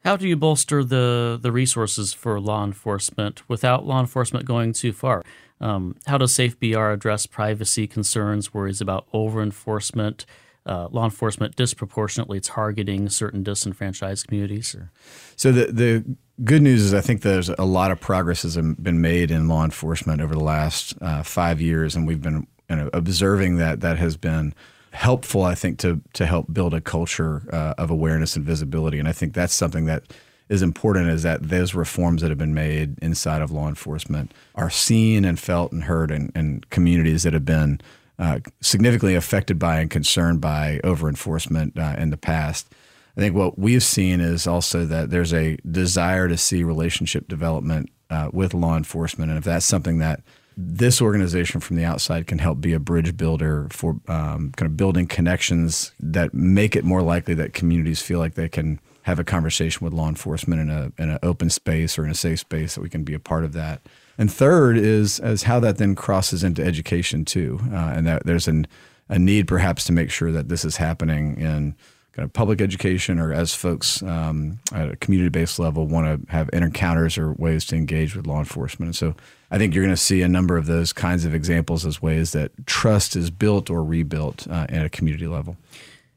How 0.05 0.17
do 0.17 0.29
you 0.29 0.37
bolster 0.37 0.85
the 0.85 1.37
the 1.41 1.51
resources 1.51 2.13
for 2.13 2.39
law 2.39 2.63
enforcement 2.65 3.43
without 3.49 3.85
law 3.85 3.99
enforcement 3.99 4.45
going 4.45 4.73
too 4.73 4.93
far? 4.93 5.25
Um, 5.61 5.97
how 6.07 6.17
does 6.19 6.33
SafeBR 6.33 6.95
address 6.95 7.27
privacy 7.27 7.89
concerns, 7.89 8.55
worries 8.55 8.81
about 8.81 9.09
over 9.13 9.43
enforcement, 9.43 10.25
uh, 10.65 10.87
law 10.93 11.05
enforcement 11.05 11.57
disproportionately 11.57 12.39
targeting 12.39 13.09
certain 13.09 13.43
disenfranchised 13.43 14.29
communities? 14.29 14.69
Sure. 14.69 14.93
So 15.35 15.51
the 15.51 15.73
the 15.73 16.17
good 16.45 16.63
news 16.63 16.83
is 16.83 16.95
I 16.95 17.01
think 17.01 17.23
there's 17.23 17.49
a 17.49 17.65
lot 17.65 17.91
of 17.91 18.01
progress 18.01 18.43
has 18.43 18.57
been 18.57 19.01
made 19.01 19.31
in 19.31 19.49
law 19.49 19.65
enforcement 19.65 20.21
over 20.21 20.35
the 20.35 20.45
last 20.45 20.95
uh, 21.01 21.23
five 21.23 21.61
years, 21.61 21.97
and 21.97 22.07
we've 22.07 22.23
been 22.23 22.47
you 22.71 22.77
know, 22.77 22.91
observing 22.93 23.57
that 23.57 23.81
that 23.81 23.99
has 23.99 24.17
been 24.17 24.55
helpful. 24.93 25.43
I 25.43 25.55
think 25.55 25.79
to 25.81 26.01
to 26.15 26.27
help 26.27 26.53
build 26.53 26.75
a 26.75 26.81
culture 26.81 27.43
uh, 27.53 27.75
of 27.79 27.91
awareness 27.91 28.37
and 28.37 28.45
visibility, 28.45 28.99
and 28.99 29.09
I 29.09 29.13
think 29.13 29.35
that's 29.35 29.55
something 29.55 29.87
that 29.87 30.05
is 30.49 30.63
important 30.63 31.11
is 31.11 31.23
that 31.25 31.49
those 31.49 31.75
reforms 31.75 32.23
that 32.23 32.31
have 32.31 32.39
been 32.39 32.55
made 32.55 32.99
inside 33.03 33.43
of 33.43 33.51
law 33.51 33.69
enforcement 33.69 34.33
are 34.55 34.71
seen 34.71 35.25
and 35.25 35.39
felt 35.39 35.73
and 35.73 35.85
heard 35.85 36.11
in, 36.11 36.33
in 36.35 36.63
communities 36.71 37.23
that 37.25 37.35
have 37.35 37.45
been 37.45 37.81
uh, 38.19 38.41
significantly 38.63 39.15
affected 39.15 39.59
by 39.59 39.79
and 39.79 39.91
concerned 39.91 40.41
by 40.41 40.81
over 40.83 41.09
enforcement 41.09 41.79
uh, 41.79 41.95
in 41.99 42.11
the 42.11 42.17
past. 42.17 42.73
I 43.19 43.21
think 43.21 43.35
what 43.35 43.59
we've 43.59 43.83
seen 43.83 44.21
is 44.21 44.47
also 44.47 44.87
that 44.87 45.11
there's 45.11 45.35
a 45.35 45.57
desire 45.69 46.29
to 46.29 46.37
see 46.37 46.63
relationship 46.63 47.27
development 47.27 47.91
uh, 48.11 48.31
with 48.33 48.55
law 48.55 48.77
enforcement, 48.77 49.33
and 49.33 49.39
if 49.39 49.45
that's 49.45 49.67
something 49.67 49.99
that 49.99 50.23
this 50.57 51.03
organization 51.03 51.61
from 51.61 51.77
the 51.77 51.85
outside 51.85 52.29
can 52.29 52.39
help 52.39 52.61
be 52.61 52.73
a 52.73 52.79
bridge 52.79 53.17
builder 53.17 53.67
for 53.73 54.01
um, 54.07 54.53
kind 54.57 54.71
of 54.71 54.77
building 54.77 55.09
connections 55.09 55.93
that 55.99 56.33
make 56.33 56.77
it 56.77 56.85
more 56.85 57.03
likely 57.03 57.35
that 57.35 57.55
communities 57.55 58.01
feel 58.01 58.21
like 58.21 58.35
they 58.35 58.49
can 58.49 58.79
have 59.03 59.19
a 59.19 59.25
conversation 59.25 59.85
with 59.85 59.93
law 59.93 60.09
enforcement 60.09 60.61
in 60.61 60.71
a 60.71 60.93
in 60.97 61.11
an 61.11 61.19
open 61.23 61.51
space 61.51 61.99
or 61.99 62.05
in 62.05 62.11
a 62.11 62.15
safe 62.15 62.39
space 62.39 62.77
that 62.77 62.83
we 62.83 62.89
can 62.89 63.03
be 63.03 63.15
a 63.15 63.21
part 63.21 63.45
of 63.45 63.53
that. 63.53 63.81
And 64.17 64.33
third 64.33 64.77
is 64.77 65.19
as 65.19 65.45
how 65.45 65.59
that 65.61 65.79
then 65.79 65.97
crosses 65.97 66.45
into 66.45 66.65
education 66.65 67.25
too, 67.25 67.59
uh, 67.73 67.93
and 67.97 68.07
that 68.07 68.27
there's 68.27 68.47
an 68.47 68.69
a 69.09 69.19
need 69.19 69.49
perhaps 69.49 69.85
to 69.85 69.93
make 69.93 70.11
sure 70.11 70.31
that 70.31 70.49
this 70.49 70.65
is 70.65 70.77
happening 70.77 71.37
in 71.41 71.75
kind 72.19 72.27
of 72.27 72.33
public 72.33 72.61
education 72.61 73.21
or 73.21 73.33
as 73.33 73.55
folks 73.55 74.03
um, 74.03 74.59
at 74.75 74.91
a 74.91 74.97
community 74.97 75.29
based 75.29 75.61
level 75.61 75.87
want 75.87 76.27
to 76.27 76.33
have 76.33 76.51
encounters 76.53 77.17
or 77.17 77.33
ways 77.35 77.65
to 77.65 77.77
engage 77.77 78.17
with 78.17 78.27
law 78.27 78.41
enforcement. 78.41 78.89
And 78.89 78.97
so 78.97 79.15
I 79.53 79.59
think 79.59 79.73
you're 79.73 79.85
going 79.85 79.95
to 79.95 80.03
see 80.03 80.23
a 80.23 80.29
number 80.29 80.57
of 80.57 80.67
those 80.67 80.93
kinds 80.93 81.25
of 81.25 81.33
examples 81.33 81.87
as 81.87 82.03
ways 82.03 82.33
that 82.33 82.51
trust 82.67 83.15
is 83.15 83.31
built 83.31 83.71
or 83.71 83.85
rebuilt 83.85 84.49
uh, 84.51 84.67
at 84.69 84.85
a 84.85 84.89
community 84.89 85.29
level. 85.29 85.57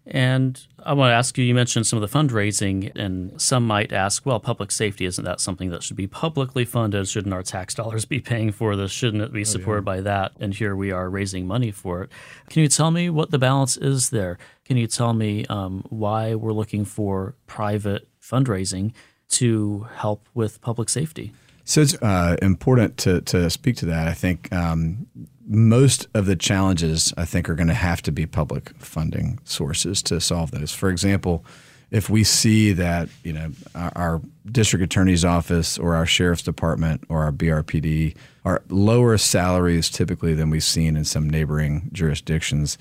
And 0.06 0.60
I 0.84 0.94
want 0.94 1.12
to 1.12 1.14
ask 1.14 1.38
you 1.38 1.46
you 1.46 1.54
mentioned 1.54 1.86
some 1.86 2.02
of 2.02 2.12
the 2.12 2.18
fundraising, 2.18 2.92
and 2.96 3.40
some 3.40 3.68
might 3.68 3.94
ask, 3.94 4.26
well, 4.26 4.40
public 4.40 4.72
safety, 4.72 5.06
isn't 5.06 5.24
that 5.24 5.40
something 5.40 5.70
that 5.70 5.84
should 5.84 5.96
be 5.96 6.08
publicly 6.08 6.66
funded? 6.66 7.08
Shouldn't 7.08 7.34
our 7.34 7.44
tax 7.44 7.76
dollars 7.76 8.06
be 8.06 8.20
paying 8.20 8.52
for 8.52 8.76
this? 8.76 8.92
Shouldn't 8.92 9.22
it 9.22 9.32
be 9.32 9.46
supported 9.46 9.88
oh, 9.88 9.92
yeah. 9.92 9.98
by 9.98 10.02
that? 10.02 10.32
And 10.40 10.56
here 10.56 10.76
we 10.76 10.92
are 10.92 11.10
raising 11.10 11.46
money 11.46 11.70
for 11.70 12.04
it. 12.04 12.10
Can 12.50 12.64
you 12.64 12.68
tell 12.68 12.90
me 12.90 13.10
what 13.12 13.30
the 13.30 13.38
balance 13.38 13.78
is 13.78 14.10
there? 14.10 14.40
Can 14.66 14.78
you 14.78 14.88
tell 14.88 15.14
me 15.14 15.46
um, 15.46 15.86
why 15.90 16.34
we're 16.34 16.52
looking 16.52 16.84
for 16.84 17.36
private 17.46 18.08
fundraising 18.22 18.94
to 19.30 19.88
help 19.96 20.28
with 20.34 20.62
public 20.62 20.90
safety? 20.90 21.32
So 21.64 21.82
it's 21.82 21.94
uh, 22.02 22.38
important 22.42 22.98
to, 22.98 23.22
to 23.22 23.50
speak 23.50 23.76
to 23.78 23.86
that. 23.86 24.08
I 24.08 24.14
think 24.14 24.52
um, 24.52 25.08
most 25.52 26.08
of 26.14 26.26
the 26.26 26.36
challenges, 26.36 27.14
I 27.18 27.26
think, 27.26 27.50
are 27.50 27.56
going 27.56 27.68
to 27.68 27.74
have 27.74 28.02
to 28.04 28.12
be 28.12 28.26
public 28.26 28.70
funding 28.78 29.38
sources 29.44 30.02
to 30.04 30.22
solve 30.22 30.52
those. 30.52 30.72
For 30.72 30.90
example, 30.90 31.46
if 31.92 32.10
we 32.10 32.24
see 32.24 32.72
that 32.72 33.10
you 33.24 33.34
know 33.34 33.52
our, 33.76 33.92
our 33.96 34.22
district 34.50 34.84
attorney's 34.84 35.26
office 35.26 35.78
or 35.78 35.94
our 35.94 36.06
sheriff's 36.06 36.42
department 36.42 37.04
or 37.10 37.24
our 37.24 37.32
BRPD 37.34 38.16
are 38.46 38.64
lower 38.70 39.18
salaries 39.18 39.90
typically 39.90 40.34
than 40.34 40.50
we've 40.50 40.64
seen 40.64 40.96
in 40.96 41.04
some 41.04 41.30
neighboring 41.30 41.90
jurisdictions, 41.92 42.78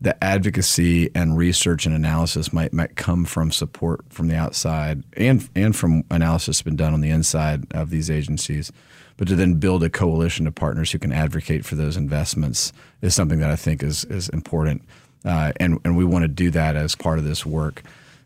the 0.00 0.22
advocacy 0.24 1.10
and 1.14 1.36
research 1.36 1.86
and 1.86 1.94
analysis 1.94 2.52
might 2.52 2.72
might 2.72 2.96
come 2.96 3.26
from 3.26 3.52
support 3.52 4.00
from 4.08 4.28
the 4.28 4.36
outside 4.36 5.04
and 5.16 5.48
and 5.54 5.76
from 5.76 6.04
analysis 6.10 6.62
been 6.62 6.76
done 6.76 6.94
on 6.94 7.02
the 7.02 7.10
inside 7.10 7.66
of 7.74 7.90
these 7.90 8.10
agencies. 8.10 8.72
But 9.16 9.28
to 9.28 9.36
then 9.36 9.54
build 9.54 9.84
a 9.84 9.90
coalition 9.90 10.46
of 10.46 10.54
partners 10.54 10.90
who 10.90 10.98
can 10.98 11.12
advocate 11.12 11.64
for 11.64 11.76
those 11.76 11.96
investments 11.96 12.72
is 13.00 13.14
something 13.14 13.38
that 13.40 13.50
I 13.50 13.56
think 13.56 13.82
is 13.82 14.04
is 14.04 14.28
important, 14.30 14.82
uh, 15.24 15.52
and 15.58 15.78
and 15.84 15.96
we 15.96 16.04
want 16.04 16.24
to 16.24 16.28
do 16.28 16.50
that 16.50 16.76
as 16.76 16.94
part 16.94 17.18
of 17.18 17.24
this 17.24 17.46
work. 17.46 17.82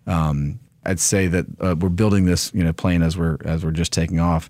Um, 0.07 0.59
I'd 0.85 1.01
say 1.01 1.27
that 1.27 1.47
uh, 1.61 1.77
we're 1.79 1.91
building 1.91 2.25
this, 2.25 2.51
you 2.55 2.65
know, 2.65 2.73
plane 2.73 3.03
as 3.03 3.17
we're 3.17 3.37
as 3.45 3.65
we're 3.65 3.73
just 3.73 3.93
taking 3.93 4.19
off. 4.19 4.49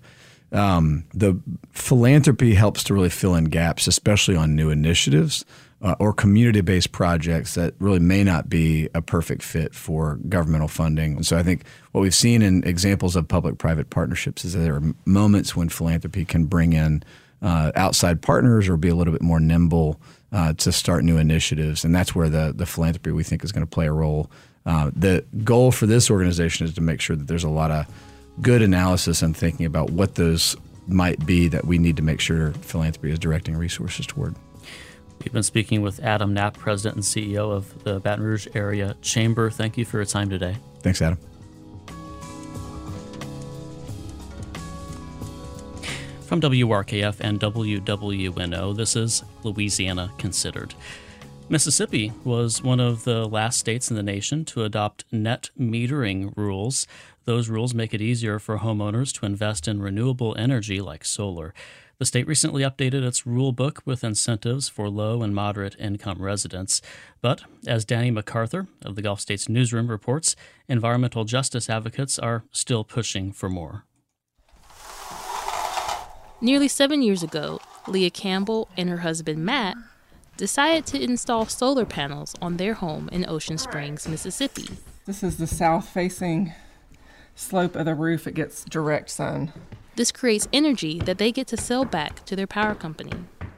Um, 0.51 1.03
the 1.13 1.39
philanthropy 1.71 2.55
helps 2.55 2.83
to 2.85 2.93
really 2.93 3.09
fill 3.09 3.35
in 3.35 3.45
gaps, 3.45 3.85
especially 3.87 4.35
on 4.35 4.55
new 4.55 4.69
initiatives 4.69 5.45
uh, 5.81 5.95
or 5.99 6.11
community 6.13 6.61
based 6.61 6.91
projects 6.91 7.53
that 7.55 7.73
really 7.79 7.99
may 7.99 8.23
not 8.23 8.49
be 8.49 8.89
a 8.93 9.01
perfect 9.01 9.43
fit 9.43 9.73
for 9.73 10.19
governmental 10.27 10.67
funding. 10.67 11.15
And 11.15 11.25
so 11.25 11.37
I 11.37 11.43
think 11.43 11.63
what 11.91 12.01
we've 12.01 12.15
seen 12.15 12.41
in 12.41 12.63
examples 12.65 13.15
of 13.15 13.27
public 13.27 13.57
private 13.57 13.89
partnerships 13.89 14.43
is 14.43 14.53
that 14.53 14.59
there 14.59 14.75
are 14.75 14.93
moments 15.05 15.55
when 15.55 15.69
philanthropy 15.69 16.25
can 16.25 16.45
bring 16.45 16.73
in 16.73 17.03
uh, 17.41 17.71
outside 17.75 18.21
partners 18.21 18.67
or 18.67 18.75
be 18.75 18.89
a 18.89 18.95
little 18.95 19.13
bit 19.13 19.21
more 19.21 19.39
nimble 19.39 19.99
uh, 20.31 20.53
to 20.53 20.71
start 20.71 21.03
new 21.03 21.17
initiatives. 21.17 21.85
And 21.85 21.95
that's 21.95 22.13
where 22.13 22.29
the, 22.29 22.53
the 22.55 22.65
philanthropy 22.65 23.11
we 23.11 23.23
think 23.23 23.43
is 23.43 23.51
going 23.51 23.65
to 23.65 23.69
play 23.69 23.87
a 23.87 23.93
role. 23.93 24.29
Uh, 24.65 24.91
the 24.93 25.25
goal 25.43 25.71
for 25.71 25.85
this 25.85 26.11
organization 26.11 26.67
is 26.67 26.73
to 26.73 26.81
make 26.81 26.99
sure 26.99 27.15
that 27.15 27.27
there's 27.27 27.45
a 27.45 27.49
lot 27.49 27.71
of 27.71 27.85
good 28.41 28.61
analysis 28.61 29.21
and 29.21 29.35
thinking 29.35 29.65
about 29.65 29.91
what 29.91 30.15
those 30.15 30.55
might 30.87 31.25
be 31.25 31.47
that 31.47 31.65
we 31.65 31.77
need 31.77 31.95
to 31.95 32.03
make 32.03 32.19
sure 32.19 32.51
philanthropy 32.53 33.11
is 33.11 33.19
directing 33.19 33.55
resources 33.55 34.05
toward. 34.05 34.35
We've 35.19 35.33
been 35.33 35.43
speaking 35.43 35.81
with 35.81 35.99
Adam 35.99 36.33
Knapp, 36.33 36.57
President 36.57 36.95
and 36.95 37.03
CEO 37.03 37.51
of 37.51 37.83
the 37.83 37.99
Baton 37.99 38.23
Rouge 38.23 38.47
Area 38.55 38.95
Chamber. 39.01 39.49
Thank 39.49 39.77
you 39.77 39.85
for 39.85 39.97
your 39.97 40.05
time 40.05 40.29
today. 40.29 40.55
Thanks, 40.79 41.01
Adam. 41.01 41.17
From 46.21 46.39
WRKF 46.41 47.17
and 47.19 47.39
WWNO, 47.39 48.75
this 48.77 48.95
is 48.95 49.23
Louisiana 49.43 50.11
Considered. 50.17 50.75
Mississippi 51.49 52.13
was 52.23 52.61
one 52.61 52.79
of 52.79 53.03
the 53.03 53.27
last 53.27 53.57
states 53.59 53.89
in 53.89 53.95
the 53.95 54.03
nation 54.03 54.45
to 54.45 54.63
adopt 54.63 55.05
net 55.11 55.49
metering 55.59 56.31
rules. 56.37 56.85
Those 57.25 57.49
rules 57.49 57.73
make 57.73 57.93
it 57.93 58.01
easier 58.01 58.37
for 58.37 58.59
homeowners 58.59 59.11
to 59.19 59.25
invest 59.25 59.67
in 59.67 59.81
renewable 59.81 60.35
energy 60.37 60.79
like 60.79 61.03
solar. 61.03 61.55
The 61.99 62.05
state 62.05 62.27
recently 62.27 62.63
updated 62.63 63.03
its 63.03 63.27
rule 63.27 63.51
book 63.51 63.81
with 63.83 64.05
incentives 64.05 64.69
for 64.69 64.89
low 64.89 65.21
and 65.21 65.35
moderate 65.35 65.75
income 65.77 66.21
residents. 66.21 66.81
But 67.21 67.43
as 67.67 67.83
Danny 67.83 68.09
MacArthur 68.09 68.67
of 68.85 68.95
the 68.95 69.01
Gulf 69.01 69.19
States 69.19 69.49
Newsroom 69.49 69.89
reports, 69.89 70.37
environmental 70.69 71.25
justice 71.25 71.69
advocates 71.69 72.17
are 72.17 72.45
still 72.53 72.85
pushing 72.85 73.33
for 73.33 73.49
more. 73.49 73.83
Nearly 76.39 76.69
seven 76.69 77.01
years 77.01 77.21
ago, 77.21 77.59
Leah 77.85 78.11
Campbell 78.11 78.69
and 78.77 78.89
her 78.89 78.99
husband 78.99 79.43
Matt 79.43 79.75
decided 80.37 80.85
to 80.85 81.03
install 81.03 81.47
solar 81.47 81.83
panels 81.83 82.33
on 82.41 82.55
their 82.55 82.75
home 82.75 83.09
in 83.11 83.27
Ocean 83.27 83.57
Springs, 83.57 84.07
Mississippi. 84.07 84.69
This 85.05 85.21
is 85.21 85.35
the 85.35 85.47
south 85.47 85.89
facing 85.89 86.53
slope 87.35 87.75
of 87.75 87.83
the 87.83 87.93
roof. 87.93 88.25
It 88.25 88.35
gets 88.35 88.63
direct 88.63 89.09
sun. 89.09 89.51
This 89.99 90.13
creates 90.13 90.47
energy 90.53 90.97
that 90.99 91.17
they 91.17 91.29
get 91.29 91.47
to 91.47 91.57
sell 91.57 91.83
back 91.83 92.23
to 92.23 92.33
their 92.33 92.47
power 92.47 92.73
company. 92.73 93.11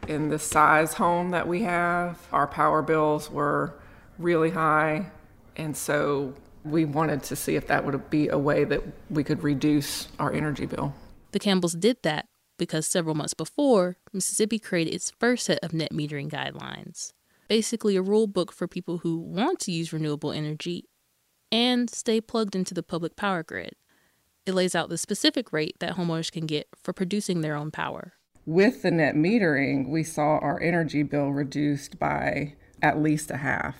In 0.07 0.29
the 0.29 0.39
size 0.39 0.95
home 0.95 1.29
that 1.29 1.47
we 1.47 1.61
have, 1.61 2.17
our 2.31 2.47
power 2.47 2.81
bills 2.81 3.29
were 3.29 3.75
really 4.17 4.49
high, 4.49 5.11
and 5.55 5.77
so 5.77 6.33
we 6.65 6.83
wanted 6.83 7.21
to 7.25 7.35
see 7.35 7.55
if 7.55 7.67
that 7.67 7.85
would 7.85 8.09
be 8.09 8.27
a 8.27 8.39
way 8.39 8.63
that 8.63 8.81
we 9.11 9.23
could 9.23 9.43
reduce 9.43 10.07
our 10.17 10.33
energy 10.33 10.65
bill. 10.65 10.95
The 11.31 11.37
Campbells 11.37 11.73
did 11.73 11.97
that 12.01 12.25
because 12.57 12.87
several 12.87 13.13
months 13.13 13.35
before, 13.35 13.97
Mississippi 14.11 14.57
created 14.57 14.95
its 14.95 15.11
first 15.19 15.45
set 15.45 15.59
of 15.61 15.73
net 15.73 15.91
metering 15.93 16.27
guidelines. 16.27 17.13
Basically, 17.49 17.95
a 17.95 18.01
rule 18.01 18.25
book 18.25 18.51
for 18.51 18.67
people 18.67 18.97
who 18.97 19.19
want 19.19 19.59
to 19.59 19.71
use 19.71 19.93
renewable 19.93 20.31
energy 20.31 20.85
and 21.51 21.87
stay 21.87 22.19
plugged 22.19 22.55
into 22.55 22.73
the 22.73 22.81
public 22.81 23.15
power 23.15 23.43
grid. 23.43 23.75
It 24.45 24.53
lays 24.53 24.73
out 24.73 24.89
the 24.89 24.97
specific 24.97 25.53
rate 25.53 25.75
that 25.79 25.95
homeowners 25.95 26.31
can 26.31 26.45
get 26.45 26.67
for 26.81 26.93
producing 26.93 27.41
their 27.41 27.55
own 27.55 27.69
power. 27.69 28.13
With 28.45 28.81
the 28.81 28.89
net 28.89 29.15
metering, 29.15 29.89
we 29.89 30.03
saw 30.03 30.39
our 30.39 30.59
energy 30.61 31.03
bill 31.03 31.29
reduced 31.29 31.99
by 31.99 32.55
at 32.81 32.99
least 32.99 33.29
a 33.29 33.37
half. 33.37 33.77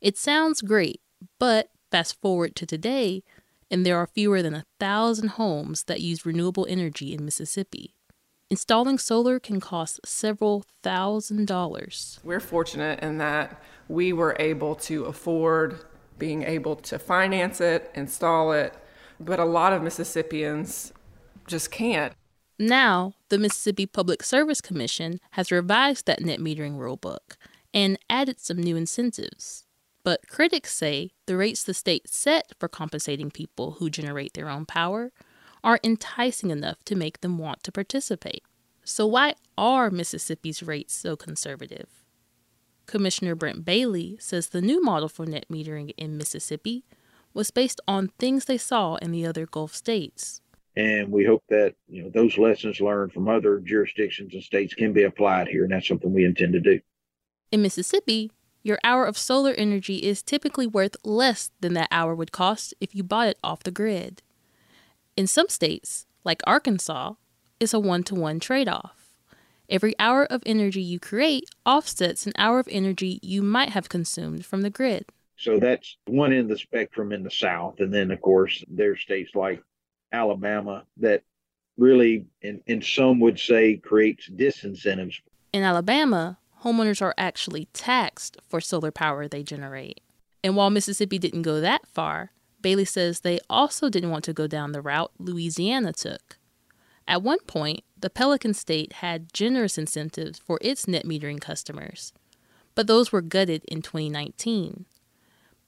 It 0.00 0.16
sounds 0.16 0.62
great, 0.62 1.02
but 1.38 1.68
fast 1.90 2.18
forward 2.22 2.56
to 2.56 2.64
today, 2.66 3.22
and 3.70 3.84
there 3.84 3.98
are 3.98 4.06
fewer 4.06 4.40
than 4.40 4.54
a 4.54 4.64
thousand 4.80 5.28
homes 5.30 5.84
that 5.84 6.00
use 6.00 6.24
renewable 6.24 6.66
energy 6.70 7.12
in 7.12 7.24
Mississippi. 7.24 7.94
Installing 8.50 8.96
solar 8.96 9.38
can 9.38 9.60
cost 9.60 10.00
several 10.06 10.64
thousand 10.82 11.46
dollars. 11.46 12.18
We're 12.24 12.40
fortunate 12.40 13.00
in 13.00 13.18
that 13.18 13.62
we 13.88 14.14
were 14.14 14.36
able 14.38 14.74
to 14.76 15.04
afford 15.04 15.84
being 16.18 16.44
able 16.44 16.76
to 16.76 16.98
finance 16.98 17.60
it, 17.60 17.90
install 17.94 18.52
it, 18.52 18.74
but 19.20 19.38
a 19.38 19.44
lot 19.44 19.72
of 19.72 19.82
Mississippians 19.82 20.92
just 21.46 21.70
can't. 21.70 22.12
Now, 22.58 23.14
the 23.28 23.38
Mississippi 23.38 23.86
Public 23.86 24.22
Service 24.22 24.60
Commission 24.60 25.20
has 25.32 25.52
revised 25.52 26.06
that 26.06 26.20
net 26.20 26.40
metering 26.40 26.76
rulebook 26.76 27.36
and 27.72 27.98
added 28.10 28.40
some 28.40 28.58
new 28.58 28.76
incentives. 28.76 29.64
But 30.02 30.28
critics 30.28 30.74
say 30.74 31.12
the 31.26 31.36
rates 31.36 31.62
the 31.62 31.74
state 31.74 32.08
set 32.08 32.52
for 32.58 32.68
compensating 32.68 33.30
people 33.30 33.72
who 33.72 33.90
generate 33.90 34.34
their 34.34 34.48
own 34.48 34.66
power 34.66 35.12
are 35.62 35.80
enticing 35.84 36.50
enough 36.50 36.82
to 36.84 36.96
make 36.96 37.20
them 37.20 37.38
want 37.38 37.62
to 37.64 37.72
participate. 37.72 38.42
So, 38.84 39.06
why 39.06 39.34
are 39.56 39.90
Mississippi's 39.90 40.62
rates 40.62 40.94
so 40.94 41.14
conservative? 41.14 41.88
Commissioner 42.86 43.34
Brent 43.34 43.64
Bailey 43.64 44.16
says 44.18 44.48
the 44.48 44.62
new 44.62 44.82
model 44.82 45.10
for 45.10 45.26
net 45.26 45.44
metering 45.52 45.92
in 45.98 46.16
Mississippi 46.16 46.84
was 47.38 47.52
based 47.52 47.80
on 47.86 48.08
things 48.18 48.44
they 48.46 48.58
saw 48.58 48.96
in 48.96 49.12
the 49.12 49.24
other 49.24 49.46
Gulf 49.46 49.72
states. 49.72 50.42
And 50.76 51.12
we 51.12 51.24
hope 51.24 51.44
that 51.48 51.76
you 51.88 52.02
know 52.02 52.10
those 52.12 52.36
lessons 52.36 52.80
learned 52.80 53.12
from 53.12 53.28
other 53.28 53.60
jurisdictions 53.60 54.34
and 54.34 54.42
states 54.42 54.74
can 54.74 54.92
be 54.92 55.04
applied 55.04 55.46
here, 55.46 55.62
and 55.62 55.72
that's 55.72 55.86
something 55.86 56.12
we 56.12 56.24
intend 56.24 56.52
to 56.54 56.60
do. 56.60 56.80
In 57.52 57.62
Mississippi, 57.62 58.32
your 58.64 58.80
hour 58.82 59.04
of 59.06 59.16
solar 59.16 59.52
energy 59.52 59.98
is 59.98 60.20
typically 60.20 60.66
worth 60.66 60.96
less 61.04 61.52
than 61.60 61.74
that 61.74 61.86
hour 61.92 62.12
would 62.12 62.32
cost 62.32 62.74
if 62.80 62.92
you 62.92 63.04
bought 63.04 63.28
it 63.28 63.38
off 63.42 63.62
the 63.62 63.70
grid. 63.70 64.20
In 65.16 65.28
some 65.28 65.48
states, 65.48 66.06
like 66.24 66.42
Arkansas, 66.44 67.14
it's 67.60 67.72
a 67.72 67.78
one 67.78 68.02
to 68.04 68.16
one 68.16 68.40
trade 68.40 68.68
off. 68.68 69.16
Every 69.68 69.94
hour 70.00 70.24
of 70.24 70.42
energy 70.44 70.82
you 70.82 70.98
create 70.98 71.44
offsets 71.64 72.26
an 72.26 72.32
hour 72.36 72.58
of 72.58 72.68
energy 72.68 73.20
you 73.22 73.42
might 73.42 73.70
have 73.70 73.88
consumed 73.88 74.44
from 74.44 74.62
the 74.62 74.70
grid. 74.70 75.06
So 75.38 75.58
that's 75.58 75.96
one 76.06 76.32
end 76.32 76.42
of 76.42 76.48
the 76.48 76.58
spectrum 76.58 77.12
in 77.12 77.22
the 77.22 77.30
South. 77.30 77.76
And 77.78 77.94
then, 77.94 78.10
of 78.10 78.20
course, 78.20 78.64
there's 78.68 79.00
states 79.00 79.34
like 79.34 79.62
Alabama 80.12 80.84
that 80.96 81.22
really, 81.76 82.26
and, 82.42 82.60
and 82.66 82.84
some 82.84 83.20
would 83.20 83.38
say, 83.38 83.76
creates 83.76 84.28
disincentives. 84.28 85.20
In 85.52 85.62
Alabama, 85.62 86.38
homeowners 86.64 87.00
are 87.00 87.14
actually 87.16 87.68
taxed 87.72 88.38
for 88.48 88.60
solar 88.60 88.90
power 88.90 89.28
they 89.28 89.44
generate. 89.44 90.00
And 90.42 90.56
while 90.56 90.70
Mississippi 90.70 91.18
didn't 91.18 91.42
go 91.42 91.60
that 91.60 91.86
far, 91.86 92.32
Bailey 92.60 92.84
says 92.84 93.20
they 93.20 93.38
also 93.48 93.88
didn't 93.88 94.10
want 94.10 94.24
to 94.24 94.32
go 94.32 94.48
down 94.48 94.72
the 94.72 94.82
route 94.82 95.12
Louisiana 95.18 95.92
took. 95.92 96.36
At 97.06 97.22
one 97.22 97.40
point, 97.46 97.84
the 97.98 98.10
Pelican 98.10 98.54
State 98.54 98.94
had 98.94 99.32
generous 99.32 99.78
incentives 99.78 100.38
for 100.40 100.58
its 100.60 100.88
net 100.88 101.04
metering 101.04 101.40
customers, 101.40 102.12
but 102.74 102.88
those 102.88 103.12
were 103.12 103.22
gutted 103.22 103.64
in 103.66 103.82
2019. 103.82 104.84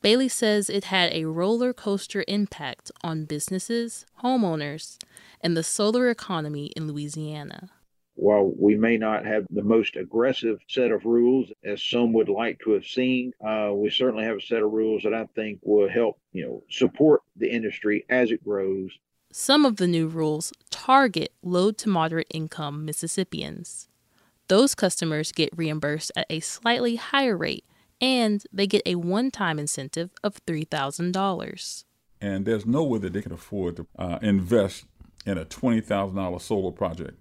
Bailey 0.02 0.28
says 0.28 0.71
it 0.71 0.85
had 0.85 1.12
a 1.12 1.26
roller 1.26 1.75
coaster 1.75 2.25
impact 2.26 2.90
on 3.02 3.26
businesses, 3.26 4.07
homeowners, 4.23 4.97
and 5.42 5.57
the 5.57 5.62
solar 5.62 6.09
economy 6.09 6.66
in 6.76 6.87
Louisiana. 6.87 7.71
While 8.14 8.52
we 8.59 8.76
may 8.76 8.97
not 8.97 9.25
have 9.26 9.47
the 9.50 9.62
most 9.62 9.97
aggressive 9.97 10.59
set 10.69 10.90
of 10.90 11.04
rules 11.04 11.50
as 11.64 11.83
some 11.83 12.12
would 12.14 12.28
like 12.28 12.59
to 12.61 12.73
have 12.73 12.85
seen, 12.85 13.33
uh, 13.47 13.73
we 13.75 13.90
certainly 13.90 14.25
have 14.25 14.38
a 14.38 14.42
set 14.42 14.62
of 14.62 14.73
rules 14.73 15.02
that 15.02 15.14
I 15.14 15.26
think 15.35 15.61
will 15.62 15.88
help, 15.88 16.19
you 16.33 16.45
know, 16.45 16.62
support 16.71 17.23
the 17.37 17.50
industry 17.50 18.04
as 18.09 18.30
it 18.30 18.45
grows. 18.45 18.90
Some 19.33 19.64
of 19.64 19.76
the 19.76 19.87
new 19.87 20.09
rules 20.09 20.52
target 20.71 21.33
low 21.42 21.73
to 21.73 21.88
moderate 21.88 22.26
income 22.30 22.85
Mississippians. 22.85 23.88
Those 24.49 24.75
customers 24.75 25.30
get 25.30 25.57
reimbursed 25.57 26.11
at 26.16 26.26
a 26.28 26.40
slightly 26.40 26.97
higher 26.97 27.37
rate 27.37 27.64
and 28.00 28.45
they 28.52 28.66
get 28.66 28.83
a 28.87 28.95
one 28.97 29.30
time 29.30 29.59
incentive 29.59 30.11
of 30.23 30.45
$3,000. 30.47 31.85
And 32.21 32.45
there's 32.45 32.66
no 32.66 32.85
way 32.85 32.99
that 32.99 33.12
they 33.12 33.23
can 33.23 33.33
afford 33.33 33.76
to 33.76 33.87
uh, 33.99 34.19
invest 34.23 34.85
in 35.26 35.38
a 35.38 35.45
$20,000 35.45 36.40
solar 36.40 36.73
project 36.73 37.19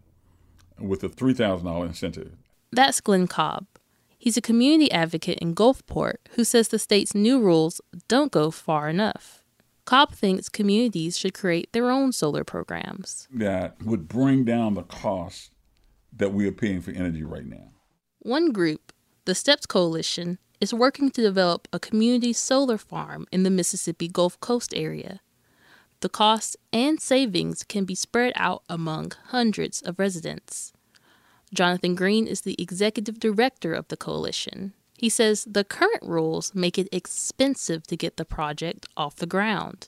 with 0.80 1.04
a 1.04 1.10
$3,000 1.10 1.86
incentive. 1.86 2.32
That's 2.72 3.02
Glenn 3.02 3.28
Cobb. 3.28 3.66
He's 4.18 4.38
a 4.38 4.42
community 4.42 4.92
advocate 4.92 5.40
in 5.40 5.56
Gulfport 5.56 6.16
who 6.32 6.44
says 6.44 6.68
the 6.68 6.80
state's 6.80 7.16
new 7.16 7.40
rules 7.40 7.80
don't 8.08 8.32
go 8.32 8.52
far 8.52 8.90
enough. 8.90 9.44
Cobb 9.86 10.14
thinks 10.14 10.50
communities 10.50 11.18
should 11.18 11.34
create 11.34 11.72
their 11.72 11.90
own 11.90 12.12
solar 12.12 12.44
programs 12.44 13.28
that 13.34 13.82
would 13.84 14.08
bring 14.08 14.44
down 14.44 14.76
the 14.76 14.84
cost 14.84 15.52
that 16.16 16.34
we 16.34 16.48
are 16.48 16.52
paying 16.52 16.82
for 16.82 16.92
energy 16.92 17.24
right 17.24 17.46
now. 17.46 17.72
One 18.20 18.52
group, 18.52 18.92
the 19.26 19.34
STEPS 19.34 19.66
Coalition, 19.66 20.38
is 20.60 20.74
working 20.74 21.10
to 21.12 21.22
develop 21.22 21.68
a 21.72 21.80
community 21.80 22.34
solar 22.34 22.78
farm 22.78 23.26
in 23.32 23.44
the 23.44 23.50
Mississippi 23.50 24.08
Gulf 24.08 24.40
Coast 24.40 24.74
area. 24.76 25.22
the 26.02 26.10
costs 26.10 26.56
and 26.72 27.00
savings 27.02 27.64
can 27.64 27.86
be 27.86 27.96
spread 27.96 28.34
out 28.36 28.64
among 28.70 29.12
hundreds 29.28 29.82
of 29.82 30.00
residents. 30.00 30.72
Jonathan 31.54 31.96
Green 31.96 32.28
is 32.28 32.42
the 32.42 32.56
executive 32.62 33.20
director 33.20 33.74
of 33.74 33.88
the 33.88 33.98
coalition. 33.98 34.74
He 34.98 35.10
says 35.10 35.46
the 35.50 35.64
current 35.64 36.04
rules 36.04 36.54
make 36.54 36.78
it 36.78 36.88
expensive 36.92 37.88
to 37.88 37.98
get 37.98 38.18
the 38.18 38.26
project 38.26 38.86
off 38.96 39.16
the 39.16 39.26
ground, 39.26 39.88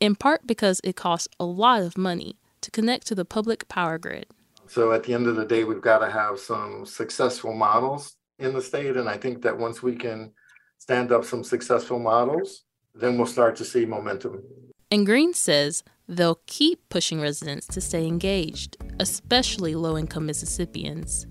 in 0.00 0.14
part 0.14 0.46
because 0.46 0.80
it 0.84 0.96
costs 0.96 1.28
a 1.40 1.44
lot 1.44 1.82
of 1.82 1.98
money 1.98 2.36
to 2.60 2.70
connect 2.70 3.06
to 3.08 3.14
the 3.14 3.24
public 3.24 3.68
power 3.68 3.98
grid. 3.98 4.26
So 4.68 4.92
at 4.92 5.04
the 5.04 5.14
end 5.14 5.26
of 5.26 5.36
the 5.36 5.44
day, 5.44 5.64
we've 5.64 5.80
got 5.80 5.98
to 5.98 6.10
have 6.10 6.38
some 6.38 6.86
successful 6.86 7.52
models 7.52 8.16
in 8.42 8.54
the 8.54 8.62
state. 8.62 8.96
And 8.96 9.08
I 9.08 9.16
think 9.16 9.42
that 9.42 9.56
once 9.56 9.82
we 9.82 9.94
can 9.96 10.32
stand 10.78 11.12
up 11.12 11.24
some 11.24 11.44
successful 11.44 11.98
models, 11.98 12.64
then 12.94 13.16
we'll 13.16 13.26
start 13.26 13.56
to 13.56 13.64
see 13.64 13.84
momentum. 13.84 14.42
And 14.90 15.06
Green 15.06 15.32
says 15.32 15.82
they'll 16.08 16.40
keep 16.46 16.88
pushing 16.88 17.20
residents 17.20 17.66
to 17.68 17.80
stay 17.80 18.06
engaged, 18.06 18.76
especially 19.00 19.74
low 19.74 19.96
income 19.96 20.26
Mississippians. 20.26 21.26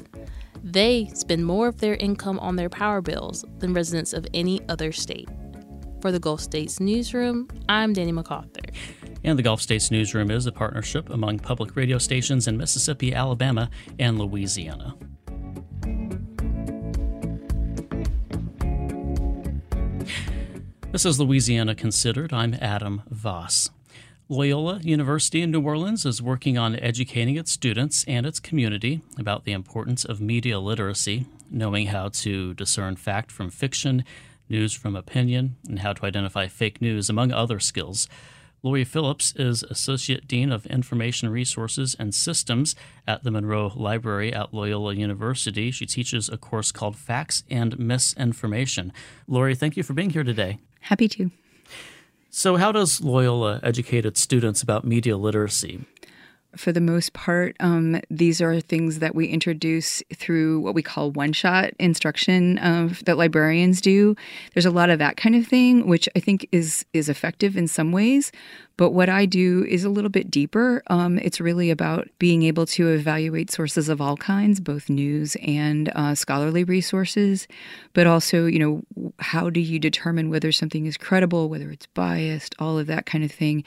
They 0.63 1.09
spend 1.13 1.45
more 1.45 1.67
of 1.67 1.79
their 1.79 1.95
income 1.95 2.39
on 2.39 2.55
their 2.55 2.69
power 2.69 3.01
bills 3.01 3.45
than 3.59 3.73
residents 3.73 4.13
of 4.13 4.25
any 4.33 4.61
other 4.69 4.91
state. 4.91 5.29
For 6.01 6.11
the 6.11 6.19
Gulf 6.19 6.39
States 6.39 6.79
Newsroom, 6.79 7.47
I'm 7.69 7.93
Danny 7.93 8.11
MacArthur. 8.11 8.61
And 9.23 9.37
the 9.37 9.43
Gulf 9.43 9.61
States 9.61 9.91
Newsroom 9.91 10.31
is 10.31 10.47
a 10.47 10.51
partnership 10.51 11.11
among 11.11 11.39
public 11.39 11.75
radio 11.75 11.99
stations 11.99 12.47
in 12.47 12.57
Mississippi, 12.57 13.13
Alabama, 13.13 13.69
and 13.99 14.17
Louisiana. 14.17 14.95
This 20.91 21.05
is 21.05 21.21
Louisiana 21.21 21.73
Considered. 21.73 22.33
I'm 22.33 22.53
Adam 22.55 23.03
Voss. 23.09 23.69
Loyola 24.27 24.81
University 24.83 25.41
in 25.41 25.49
New 25.49 25.61
Orleans 25.61 26.05
is 26.05 26.21
working 26.21 26.57
on 26.57 26.75
educating 26.75 27.37
its 27.37 27.49
students 27.49 28.03
and 28.09 28.25
its 28.25 28.41
community 28.41 29.01
about 29.17 29.45
the 29.45 29.53
importance 29.53 30.03
of 30.03 30.19
media 30.19 30.59
literacy, 30.59 31.27
knowing 31.49 31.87
how 31.87 32.09
to 32.09 32.53
discern 32.55 32.97
fact 32.97 33.31
from 33.31 33.49
fiction, 33.49 34.03
news 34.49 34.73
from 34.73 34.97
opinion, 34.97 35.55
and 35.65 35.79
how 35.79 35.93
to 35.93 36.05
identify 36.05 36.47
fake 36.47 36.81
news, 36.81 37.09
among 37.09 37.31
other 37.31 37.61
skills. 37.61 38.09
Laurie 38.61 38.83
Phillips 38.83 39.33
is 39.37 39.63
Associate 39.63 40.27
Dean 40.27 40.51
of 40.51 40.65
Information 40.65 41.29
Resources 41.29 41.95
and 41.97 42.13
Systems 42.13 42.75
at 43.07 43.23
the 43.23 43.31
Monroe 43.31 43.71
Library 43.77 44.33
at 44.33 44.53
Loyola 44.53 44.93
University. 44.93 45.71
She 45.71 45.85
teaches 45.85 46.27
a 46.27 46.37
course 46.37 46.73
called 46.73 46.97
Facts 46.97 47.45
and 47.49 47.79
Misinformation. 47.79 48.91
Lori, 49.25 49.55
thank 49.55 49.77
you 49.77 49.83
for 49.83 49.93
being 49.93 50.09
here 50.09 50.25
today. 50.25 50.59
Happy 50.81 51.07
to. 51.09 51.31
So, 52.29 52.55
how 52.55 52.71
does 52.71 53.01
Loyola 53.01 53.59
educate 53.63 54.05
its 54.05 54.21
students 54.21 54.61
about 54.61 54.85
media 54.85 55.17
literacy? 55.17 55.85
for 56.55 56.71
the 56.71 56.81
most 56.81 57.13
part, 57.13 57.55
um, 57.59 58.01
these 58.09 58.41
are 58.41 58.59
things 58.59 58.99
that 58.99 59.15
we 59.15 59.27
introduce 59.27 60.03
through 60.13 60.59
what 60.59 60.75
we 60.75 60.83
call 60.83 61.11
one 61.11 61.33
shot 61.33 61.71
instruction 61.79 62.57
uh, 62.57 62.93
that 63.05 63.17
librarians 63.17 63.81
do. 63.81 64.15
There's 64.53 64.65
a 64.65 64.71
lot 64.71 64.89
of 64.89 64.99
that 64.99 65.17
kind 65.17 65.35
of 65.35 65.47
thing, 65.47 65.87
which 65.87 66.09
I 66.15 66.19
think 66.19 66.47
is 66.51 66.85
is 66.93 67.09
effective 67.09 67.55
in 67.55 67.67
some 67.67 67.91
ways. 67.91 68.31
But 68.81 68.93
what 68.93 69.09
I 69.09 69.27
do 69.27 69.63
is 69.65 69.83
a 69.83 69.91
little 69.91 70.09
bit 70.09 70.31
deeper. 70.31 70.81
Um, 70.87 71.19
it's 71.19 71.39
really 71.39 71.69
about 71.69 72.07
being 72.17 72.41
able 72.41 72.65
to 72.65 72.87
evaluate 72.87 73.51
sources 73.51 73.89
of 73.89 74.01
all 74.01 74.17
kinds, 74.17 74.59
both 74.59 74.89
news 74.89 75.37
and 75.43 75.89
uh, 75.89 76.15
scholarly 76.15 76.63
resources, 76.63 77.47
but 77.93 78.07
also, 78.07 78.47
you 78.47 78.57
know, 78.57 79.13
how 79.19 79.51
do 79.51 79.59
you 79.59 79.77
determine 79.77 80.31
whether 80.31 80.51
something 80.51 80.87
is 80.87 80.97
credible, 80.97 81.47
whether 81.47 81.69
it's 81.69 81.85
biased, 81.85 82.55
all 82.57 82.79
of 82.79 82.87
that 82.87 83.05
kind 83.05 83.23
of 83.23 83.31
thing. 83.31 83.63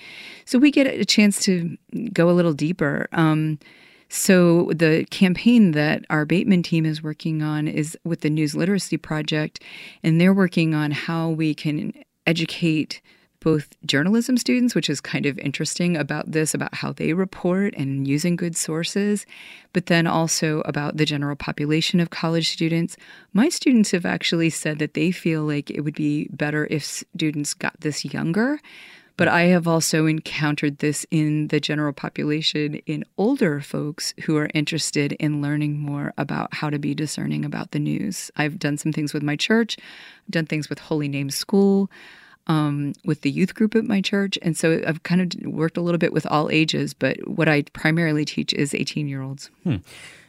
So 0.46 0.58
we 0.58 0.72
get 0.72 0.88
a 0.88 1.04
chance 1.04 1.38
to 1.44 1.76
go 2.12 2.28
a 2.28 2.32
little 2.32 2.52
deeper. 2.52 3.06
Um, 3.12 3.60
so 4.08 4.72
the 4.74 5.06
campaign 5.12 5.70
that 5.70 6.04
our 6.10 6.24
Bateman 6.24 6.64
team 6.64 6.84
is 6.84 7.04
working 7.04 7.40
on 7.40 7.68
is 7.68 7.96
with 8.02 8.22
the 8.22 8.30
News 8.30 8.56
Literacy 8.56 8.96
Project, 8.96 9.62
and 10.02 10.20
they're 10.20 10.34
working 10.34 10.74
on 10.74 10.90
how 10.90 11.28
we 11.28 11.54
can 11.54 11.92
educate 12.26 13.00
both 13.44 13.68
journalism 13.84 14.38
students, 14.38 14.74
which 14.74 14.88
is 14.88 15.02
kind 15.02 15.26
of 15.26 15.38
interesting 15.38 15.96
about 15.96 16.32
this, 16.32 16.54
about 16.54 16.74
how 16.74 16.92
they 16.92 17.12
report 17.12 17.74
and 17.76 18.08
using 18.08 18.36
good 18.36 18.56
sources, 18.56 19.26
but 19.74 19.86
then 19.86 20.06
also 20.06 20.62
about 20.62 20.96
the 20.96 21.04
general 21.04 21.36
population 21.36 22.00
of 22.00 22.08
college 22.08 22.48
students. 22.48 22.96
My 23.34 23.50
students 23.50 23.90
have 23.90 24.06
actually 24.06 24.48
said 24.48 24.78
that 24.78 24.94
they 24.94 25.10
feel 25.12 25.42
like 25.42 25.70
it 25.70 25.82
would 25.82 25.94
be 25.94 26.28
better 26.32 26.66
if 26.70 26.82
students 26.82 27.52
got 27.52 27.78
this 27.78 28.04
younger. 28.04 28.60
But 29.16 29.28
I 29.28 29.42
have 29.42 29.68
also 29.68 30.06
encountered 30.06 30.78
this 30.78 31.06
in 31.10 31.46
the 31.48 31.60
general 31.60 31.92
population 31.92 32.76
in 32.86 33.04
older 33.16 33.60
folks 33.60 34.12
who 34.24 34.36
are 34.38 34.50
interested 34.54 35.12
in 35.12 35.40
learning 35.40 35.78
more 35.78 36.12
about 36.18 36.52
how 36.52 36.68
to 36.68 36.80
be 36.80 36.94
discerning 36.96 37.44
about 37.44 37.70
the 37.70 37.78
news. 37.78 38.32
I've 38.34 38.58
done 38.58 38.76
some 38.76 38.90
things 38.92 39.14
with 39.14 39.22
my 39.22 39.36
church, 39.36 39.76
I've 39.78 40.32
done 40.32 40.46
things 40.46 40.68
with 40.68 40.80
Holy 40.80 41.06
Name 41.06 41.30
School 41.30 41.90
um, 42.46 42.92
with 43.04 43.22
the 43.22 43.30
youth 43.30 43.54
group 43.54 43.74
at 43.74 43.84
my 43.84 44.00
church. 44.00 44.38
And 44.42 44.56
so 44.56 44.82
I've 44.86 45.02
kind 45.02 45.20
of 45.20 45.52
worked 45.52 45.76
a 45.76 45.80
little 45.80 45.98
bit 45.98 46.12
with 46.12 46.26
all 46.26 46.50
ages, 46.50 46.94
but 46.94 47.16
what 47.28 47.48
I 47.48 47.62
primarily 47.72 48.24
teach 48.24 48.52
is 48.52 48.74
18 48.74 49.08
year 49.08 49.22
olds. 49.22 49.50
Hmm. 49.62 49.76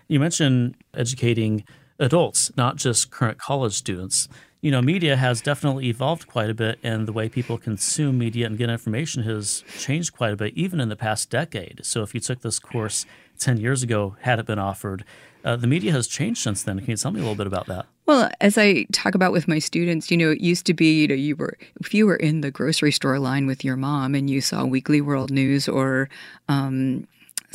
You 0.08 0.20
mentioned 0.20 0.76
educating 0.94 1.64
adults, 2.00 2.52
not 2.56 2.76
just 2.76 3.12
current 3.12 3.38
college 3.38 3.74
students. 3.74 4.28
You 4.62 4.72
know, 4.72 4.82
media 4.82 5.16
has 5.16 5.42
definitely 5.42 5.88
evolved 5.90 6.28
quite 6.28 6.50
a 6.50 6.54
bit, 6.54 6.80
and 6.82 7.08
the 7.08 7.14
way 7.14 7.30
people 7.30 7.58
consume 7.58 8.18
media 8.18 8.48
and 8.48 8.58
get 8.58 8.70
information 8.70 9.24
has 9.24 9.64
changed 9.78 10.14
quite 10.14 10.34
a 10.34 10.36
bit, 10.36 10.54
even 10.56 10.80
in 10.80 10.90
the 10.90 10.96
past 10.96 11.30
decade. 11.30 11.82
So, 11.84 12.02
if 12.02 12.16
you 12.16 12.20
took 12.20 12.42
this 12.42 12.58
course 12.58 13.06
10 13.38 13.58
years 13.58 13.84
ago, 13.84 14.16
had 14.22 14.40
it 14.40 14.48
been 14.48 14.58
offered, 14.58 15.06
uh, 15.46 15.56
the 15.56 15.68
media 15.68 15.92
has 15.92 16.08
changed 16.08 16.42
since 16.42 16.64
then. 16.64 16.80
Can 16.80 16.90
you 16.90 16.98
tell 16.98 17.12
me 17.12 17.20
a 17.20 17.24
little 17.24 17.36
bit 17.36 17.48
about 17.48 17.68
that? 17.68 17.86
Well, 18.08 18.30
as 18.42 18.58
I 18.58 18.86
talk 18.92 19.16
about 19.16 19.32
with 19.32 19.48
my 19.48 19.60
students, 19.60 20.12
you 20.12 20.18
know, 20.18 20.32
it 20.32 20.42
used 20.42 20.66
to 20.66 20.74
be, 20.74 21.02
you 21.02 21.08
know, 21.08 21.14
you 21.14 21.36
were 21.36 21.58
if 21.80 21.94
you 21.94 22.08
were 22.08 22.16
in 22.16 22.42
the 22.42 22.52
grocery 22.52 22.92
store 22.92 23.20
line 23.20 23.46
with 23.46 23.64
your 23.64 23.76
mom 23.76 24.16
and 24.16 24.30
you 24.30 24.42
saw 24.42 24.66
Weekly 24.66 25.02
World 25.02 25.32
News 25.32 25.68
or 25.68 26.10
um, 26.50 27.08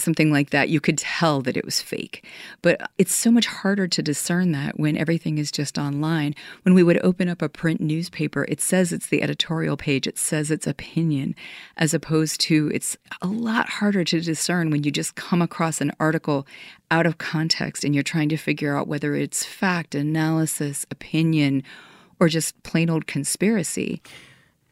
something 0.02 0.32
like 0.32 0.50
that, 0.50 0.68
you 0.68 0.80
could 0.80 0.98
tell 0.98 1.40
that 1.42 1.56
it 1.56 1.64
was 1.64 1.80
fake. 1.80 2.26
But 2.62 2.90
it's 2.98 3.14
so 3.14 3.30
much 3.30 3.46
harder 3.46 3.86
to 3.88 4.02
discern 4.02 4.52
that 4.52 4.78
when 4.78 4.96
everything 4.96 5.38
is 5.38 5.50
just 5.50 5.78
online. 5.78 6.34
When 6.62 6.74
we 6.74 6.82
would 6.82 7.02
open 7.04 7.28
up 7.28 7.42
a 7.42 7.48
print 7.48 7.80
newspaper, 7.80 8.44
it 8.48 8.60
says 8.60 8.92
it's 8.92 9.06
the 9.06 9.22
editorial 9.22 9.76
page, 9.76 10.06
it 10.06 10.18
says 10.18 10.50
it's 10.50 10.66
opinion, 10.66 11.34
as 11.76 11.94
opposed 11.94 12.40
to 12.42 12.70
it's 12.74 12.96
a 13.22 13.26
lot 13.26 13.68
harder 13.68 14.04
to 14.04 14.20
discern 14.20 14.70
when 14.70 14.84
you 14.84 14.90
just 14.90 15.14
come 15.14 15.42
across 15.42 15.80
an 15.80 15.92
article 16.00 16.46
out 16.90 17.06
of 17.06 17.18
context 17.18 17.84
and 17.84 17.94
you're 17.94 18.02
trying 18.02 18.28
to 18.28 18.36
figure 18.36 18.76
out 18.76 18.88
whether 18.88 19.14
it's 19.14 19.44
fact, 19.44 19.94
analysis, 19.94 20.86
opinion, 20.90 21.62
or 22.18 22.28
just 22.28 22.60
plain 22.62 22.90
old 22.90 23.06
conspiracy. 23.06 24.02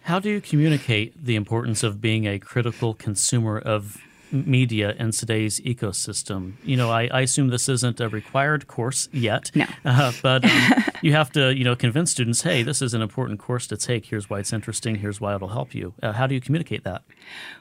How 0.02 0.18
do 0.18 0.30
you 0.30 0.40
communicate 0.40 1.22
the 1.22 1.36
importance 1.36 1.82
of 1.82 2.00
being 2.00 2.26
a 2.26 2.38
critical 2.38 2.94
consumer 2.94 3.58
of 3.58 3.98
media 4.30 4.94
in 4.98 5.10
today's 5.12 5.60
ecosystem. 5.60 6.54
You 6.64 6.76
know, 6.76 6.90
I, 6.90 7.08
I 7.12 7.20
assume 7.22 7.48
this 7.48 7.68
isn't 7.68 8.00
a 8.00 8.08
required 8.08 8.66
course 8.66 9.08
yet, 9.12 9.50
no. 9.54 9.66
Uh, 9.84 10.12
but 10.22 10.44
um, 10.44 10.84
you 11.02 11.12
have 11.12 11.30
to, 11.32 11.54
you 11.54 11.64
know, 11.64 11.76
convince 11.76 12.10
students, 12.10 12.42
hey, 12.42 12.62
this 12.62 12.82
is 12.82 12.94
an 12.94 13.02
important 13.02 13.38
course 13.38 13.66
to 13.68 13.76
take. 13.76 14.06
Here's 14.06 14.28
why 14.28 14.40
it's 14.40 14.52
interesting. 14.52 14.96
Here's 14.96 15.20
why 15.20 15.34
it'll 15.34 15.48
help 15.48 15.74
you. 15.74 15.94
Uh, 16.02 16.12
how 16.12 16.26
do 16.26 16.34
you 16.34 16.40
communicate 16.40 16.84
that? 16.84 17.02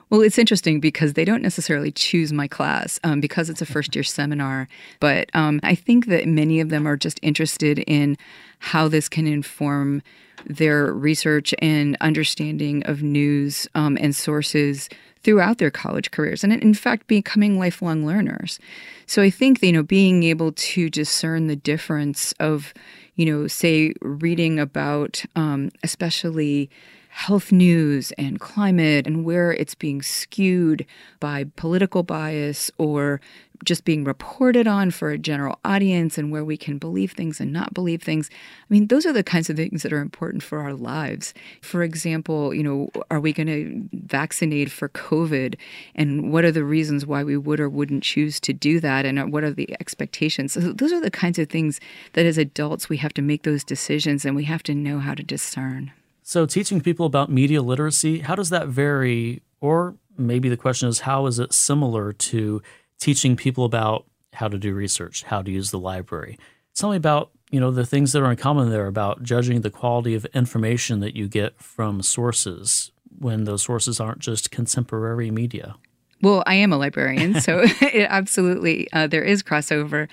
Well, 0.09 0.21
it's 0.21 0.37
interesting 0.37 0.79
because 0.79 1.13
they 1.13 1.25
don't 1.25 1.41
necessarily 1.41 1.91
choose 1.91 2.31
my 2.31 2.47
class 2.47 2.99
um, 3.03 3.19
because 3.19 3.49
it's 3.49 3.61
a 3.61 3.65
first 3.65 3.95
year 3.95 4.03
seminar. 4.03 4.67
But 4.99 5.29
um, 5.33 5.59
I 5.63 5.75
think 5.75 6.05
that 6.07 6.27
many 6.27 6.59
of 6.61 6.69
them 6.69 6.87
are 6.87 6.95
just 6.95 7.19
interested 7.21 7.79
in 7.79 8.17
how 8.59 8.87
this 8.87 9.09
can 9.09 9.27
inform 9.27 10.01
their 10.49 10.93
research 10.93 11.53
and 11.59 11.97
understanding 12.01 12.83
of 12.85 13.03
news 13.03 13.67
um, 13.75 13.97
and 13.99 14.15
sources 14.15 14.89
throughout 15.23 15.57
their 15.57 15.71
college 15.71 16.11
careers 16.11 16.43
and 16.43 16.53
in 16.53 16.73
fact 16.73 17.07
becoming 17.07 17.59
lifelong 17.59 18.05
learners. 18.05 18.59
So 19.07 19.21
i 19.21 19.29
think 19.29 19.61
you 19.61 19.71
know 19.71 19.83
being 19.83 20.23
able 20.23 20.51
to 20.53 20.89
discern 20.89 21.47
the 21.47 21.55
difference 21.55 22.33
of 22.39 22.73
you 23.15 23.25
know 23.25 23.47
say 23.47 23.93
reading 24.01 24.59
about 24.59 25.23
um, 25.35 25.69
especially 25.83 26.69
health 27.17 27.51
news 27.51 28.11
and 28.11 28.39
climate 28.39 29.07
and 29.07 29.25
where 29.25 29.51
it's 29.51 29.73
being 29.73 30.03
skewed 30.03 30.85
by 31.19 31.43
political 31.55 32.03
bias 32.03 32.69
or 32.77 33.19
just 33.65 33.83
being 33.83 34.03
reported 34.03 34.67
on 34.67 34.91
for 34.91 35.09
a 35.09 35.17
general 35.17 35.57
audience 35.65 36.19
and 36.19 36.31
where 36.31 36.45
we 36.45 36.55
can 36.55 36.77
believe 36.77 37.13
things 37.13 37.39
and 37.39 37.51
not 37.51 37.73
believe 37.73 38.03
things. 38.03 38.29
I 38.31 38.65
mean, 38.69 38.85
those 38.85 39.03
are 39.07 39.13
the 39.13 39.23
kinds 39.23 39.49
of 39.49 39.55
things 39.55 39.81
that 39.81 39.91
are 39.91 39.99
important 39.99 40.43
for 40.43 40.59
our 40.59 40.75
lives. 40.75 41.33
For 41.63 41.81
example, 41.81 42.53
you 42.53 42.61
know, 42.61 42.89
are 43.09 43.19
we 43.19 43.33
going 43.33 43.47
to 43.47 43.89
vaccinate 44.05 44.69
for 44.69 44.89
COVID? 44.89 45.55
And 45.95 46.31
what 46.31 46.45
are 46.45 46.51
the 46.51 46.63
reasons 46.63 47.07
why 47.07 47.23
we 47.23 47.35
would 47.35 47.59
or 47.59 47.67
wouldn't 47.67 48.03
choose 48.03 48.39
to 48.41 48.53
do 48.53 48.79
that? 48.81 49.07
And 49.07 49.33
what 49.33 49.43
are 49.43 49.51
the 49.51 49.75
expectations? 49.81 50.53
So 50.53 50.59
those 50.59 50.93
are 50.93 51.01
the 51.01 51.09
kinds 51.09 51.39
of 51.39 51.49
things 51.49 51.79
that 52.13 52.27
as 52.27 52.37
adults 52.37 52.89
we 52.89 52.97
have 52.97 53.13
to 53.15 53.23
make 53.23 53.41
those 53.41 53.63
decisions 53.63 54.23
and 54.23 54.35
we 54.35 54.43
have 54.43 54.61
to 54.63 54.75
know 54.75 54.99
how 54.99 55.15
to 55.15 55.23
discern. 55.23 55.93
So, 56.29 56.45
teaching 56.45 56.81
people 56.81 57.05
about 57.05 57.31
media 57.31 57.61
literacy, 57.61 58.19
how 58.19 58.35
does 58.35 58.49
that 58.49 58.67
vary 58.67 59.43
or 59.61 59.95
maybe 60.17 60.49
the 60.49 60.57
question 60.57 60.89
is 60.89 60.99
how 60.99 61.25
is 61.25 61.39
it 61.39 61.53
similar 61.53 62.11
to 62.11 62.61
teaching 62.99 63.37
people 63.37 63.63
about 63.63 64.05
how 64.33 64.49
to 64.49 64.57
do 64.57 64.73
research, 64.73 65.23
how 65.23 65.41
to 65.41 65.49
use 65.49 65.71
the 65.71 65.79
library? 65.79 66.37
Tell 66.75 66.89
me 66.89 66.97
about 66.97 67.31
you 67.49 67.61
know 67.61 67.71
the 67.71 67.85
things 67.85 68.11
that 68.11 68.21
are 68.21 68.29
in 68.29 68.35
common 68.35 68.71
there 68.71 68.87
about 68.87 69.23
judging 69.23 69.61
the 69.61 69.69
quality 69.69 70.15
of 70.15 70.25
information 70.33 70.99
that 70.99 71.15
you 71.15 71.29
get 71.29 71.61
from 71.61 72.01
sources 72.01 72.91
when 73.17 73.45
those 73.45 73.63
sources 73.63 74.01
aren't 74.01 74.19
just 74.19 74.51
contemporary 74.51 75.31
media. 75.31 75.77
Well, 76.21 76.43
I 76.45 76.55
am 76.55 76.73
a 76.73 76.77
librarian, 76.77 77.39
so 77.39 77.61
it, 77.81 78.05
absolutely 78.09 78.91
uh, 78.91 79.07
there 79.07 79.23
is 79.23 79.41
crossover, 79.43 80.09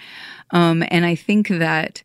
um, 0.53 0.85
and 0.93 1.05
I 1.05 1.17
think 1.17 1.49
that 1.49 2.05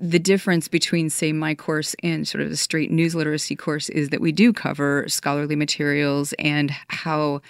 the 0.00 0.18
difference 0.18 0.68
between, 0.68 1.10
say, 1.10 1.32
my 1.32 1.54
course 1.54 1.94
and 2.02 2.26
sort 2.26 2.42
of 2.42 2.50
the 2.50 2.56
straight 2.56 2.90
news 2.90 3.14
literacy 3.14 3.56
course 3.56 3.88
is 3.88 4.10
that 4.10 4.20
we 4.20 4.32
do 4.32 4.52
cover 4.52 5.04
scholarly 5.08 5.56
materials 5.56 6.32
and 6.38 6.70
how 6.88 7.40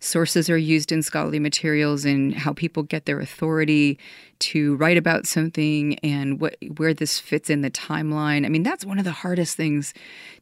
sources 0.00 0.50
are 0.50 0.58
used 0.58 0.92
in 0.92 1.02
scholarly 1.02 1.38
materials 1.38 2.04
and 2.04 2.34
how 2.34 2.52
people 2.52 2.82
get 2.82 3.06
their 3.06 3.20
authority 3.20 3.98
to 4.40 4.76
write 4.76 4.96
about 4.96 5.26
something 5.26 5.98
and 6.00 6.40
what 6.40 6.56
where 6.76 6.94
this 6.94 7.18
fits 7.18 7.50
in 7.50 7.62
the 7.62 7.70
timeline. 7.70 8.44
I 8.44 8.48
mean, 8.48 8.62
that's 8.62 8.84
one 8.84 8.98
of 8.98 9.04
the 9.04 9.12
hardest 9.12 9.56
things 9.56 9.94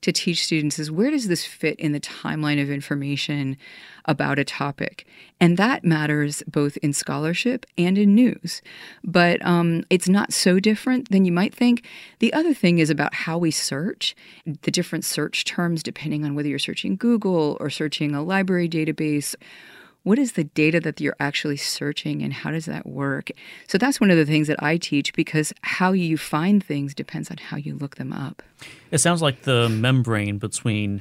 to 0.02 0.12
teach 0.12 0.44
students 0.44 0.78
is 0.78 0.90
where 0.90 1.10
does 1.10 1.28
this 1.28 1.44
fit 1.44 1.78
in 1.78 1.92
the 1.92 2.00
timeline 2.00 2.60
of 2.60 2.70
information 2.70 3.56
about 4.04 4.38
a 4.38 4.44
topic? 4.44 5.06
And 5.40 5.56
that 5.56 5.84
matters 5.84 6.42
both 6.46 6.76
in 6.78 6.92
scholarship 6.92 7.66
and 7.78 7.96
in 7.96 8.14
news. 8.14 8.62
But 9.04 9.44
um, 9.44 9.84
it's 9.90 10.08
not 10.08 10.32
so 10.32 10.60
different 10.60 11.10
than 11.10 11.24
you 11.24 11.32
might 11.32 11.54
think. 11.54 11.86
The 12.18 12.32
other 12.32 12.54
thing 12.54 12.78
is 12.78 12.90
about 12.90 13.14
how 13.14 13.38
we 13.38 13.50
search, 13.50 14.14
the 14.44 14.70
different 14.70 15.04
search 15.04 15.44
terms, 15.44 15.82
depending 15.82 16.24
on 16.24 16.34
whether 16.34 16.48
you're 16.48 16.58
searching 16.58 16.96
Google 16.96 17.56
or 17.60 17.70
searching 17.70 18.14
a 18.14 18.22
library 18.22 18.68
database 18.68 19.34
what 20.02 20.18
is 20.18 20.32
the 20.32 20.44
data 20.44 20.80
that 20.80 21.00
you're 21.00 21.16
actually 21.20 21.56
searching 21.56 22.22
and 22.22 22.32
how 22.32 22.50
does 22.50 22.66
that 22.66 22.86
work? 22.86 23.30
So 23.68 23.78
that's 23.78 24.00
one 24.00 24.10
of 24.10 24.16
the 24.16 24.26
things 24.26 24.48
that 24.48 24.62
I 24.62 24.76
teach 24.76 25.12
because 25.12 25.52
how 25.62 25.92
you 25.92 26.18
find 26.18 26.62
things 26.62 26.94
depends 26.94 27.30
on 27.30 27.36
how 27.36 27.56
you 27.56 27.76
look 27.76 27.96
them 27.96 28.12
up. 28.12 28.42
It 28.90 28.98
sounds 28.98 29.22
like 29.22 29.42
the 29.42 29.68
membrane 29.68 30.38
between 30.38 31.00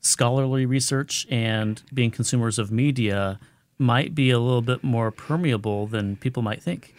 scholarly 0.00 0.64
research 0.64 1.26
and 1.30 1.82
being 1.92 2.10
consumers 2.10 2.58
of 2.58 2.70
media 2.70 3.38
might 3.78 4.14
be 4.14 4.30
a 4.30 4.38
little 4.38 4.62
bit 4.62 4.82
more 4.82 5.10
permeable 5.10 5.86
than 5.86 6.16
people 6.16 6.42
might 6.42 6.62
think. 6.62 6.94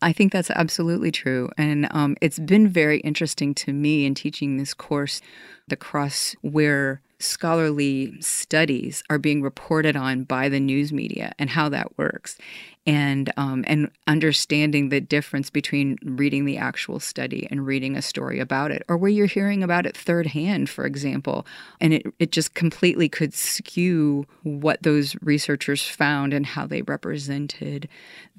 I 0.00 0.12
think 0.12 0.32
that's 0.32 0.50
absolutely 0.50 1.12
true. 1.12 1.48
And 1.56 1.86
um, 1.92 2.16
it's 2.20 2.38
been 2.38 2.68
very 2.68 2.98
interesting 3.00 3.54
to 3.54 3.72
me 3.72 4.04
in 4.04 4.14
teaching 4.14 4.56
this 4.56 4.74
course, 4.74 5.20
the 5.68 5.76
cross 5.76 6.34
where 6.42 7.00
scholarly 7.22 8.20
studies 8.20 9.02
are 9.08 9.18
being 9.18 9.42
reported 9.42 9.96
on 9.96 10.24
by 10.24 10.48
the 10.48 10.60
news 10.60 10.92
media 10.92 11.32
and 11.38 11.50
how 11.50 11.68
that 11.68 11.96
works. 11.96 12.36
And 12.84 13.32
um, 13.36 13.64
and 13.68 13.90
understanding 14.08 14.88
the 14.88 15.00
difference 15.00 15.50
between 15.50 15.98
reading 16.02 16.46
the 16.46 16.58
actual 16.58 16.98
study 16.98 17.46
and 17.48 17.64
reading 17.64 17.96
a 17.96 18.02
story 18.02 18.40
about 18.40 18.72
it 18.72 18.82
or 18.88 18.96
where 18.96 19.10
you're 19.10 19.26
hearing 19.26 19.62
about 19.62 19.86
it 19.86 19.96
third 19.96 20.26
hand 20.26 20.68
for 20.68 20.84
example. 20.84 21.46
And 21.80 21.94
it, 21.94 22.06
it 22.18 22.32
just 22.32 22.54
completely 22.54 23.08
could 23.08 23.34
skew 23.34 24.26
what 24.42 24.82
those 24.82 25.14
researchers 25.22 25.82
found 25.82 26.34
and 26.34 26.44
how 26.44 26.66
they 26.66 26.82
represented 26.82 27.88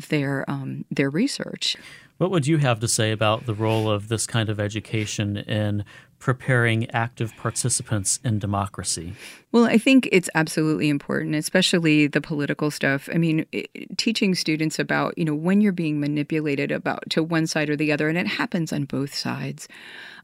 their 0.10 0.44
um, 0.50 0.84
their 0.92 1.10
research 1.10 1.78
what 2.24 2.32
would 2.32 2.48
you 2.48 2.58
have 2.58 2.80
to 2.80 2.88
say 2.88 3.12
about 3.12 3.46
the 3.48 3.54
role 3.54 3.92
of 3.92 4.08
this 4.08 4.26
kind 4.26 4.48
of 4.48 4.58
education 4.58 5.36
in 5.36 5.84
preparing 6.20 6.90
active 6.92 7.36
participants 7.36 8.22
in 8.24 8.40
democracy? 8.40 9.12
Well, 9.52 9.66
I 9.66 9.78
think 9.78 10.08
it's 10.10 10.30
absolutely 10.34 10.88
important, 10.88 11.36
especially 11.36 12.08
the 12.08 12.22
political 12.22 12.72
stuff. 12.72 13.10
I 13.14 13.18
mean, 13.18 13.46
it, 13.52 13.98
teaching 13.98 14.36
students 14.36 14.80
about, 14.80 15.18
you 15.18 15.26
know, 15.26 15.36
when 15.36 15.60
you're 15.60 15.74
being 15.74 16.00
manipulated 16.00 16.72
about 16.72 17.04
to 17.10 17.22
one 17.22 17.46
side 17.46 17.70
or 17.70 17.76
the 17.76 17.92
other, 17.92 18.08
and 18.08 18.18
it 18.18 18.28
happens 18.28 18.72
on 18.72 18.86
both 18.86 19.14
sides. 19.14 19.68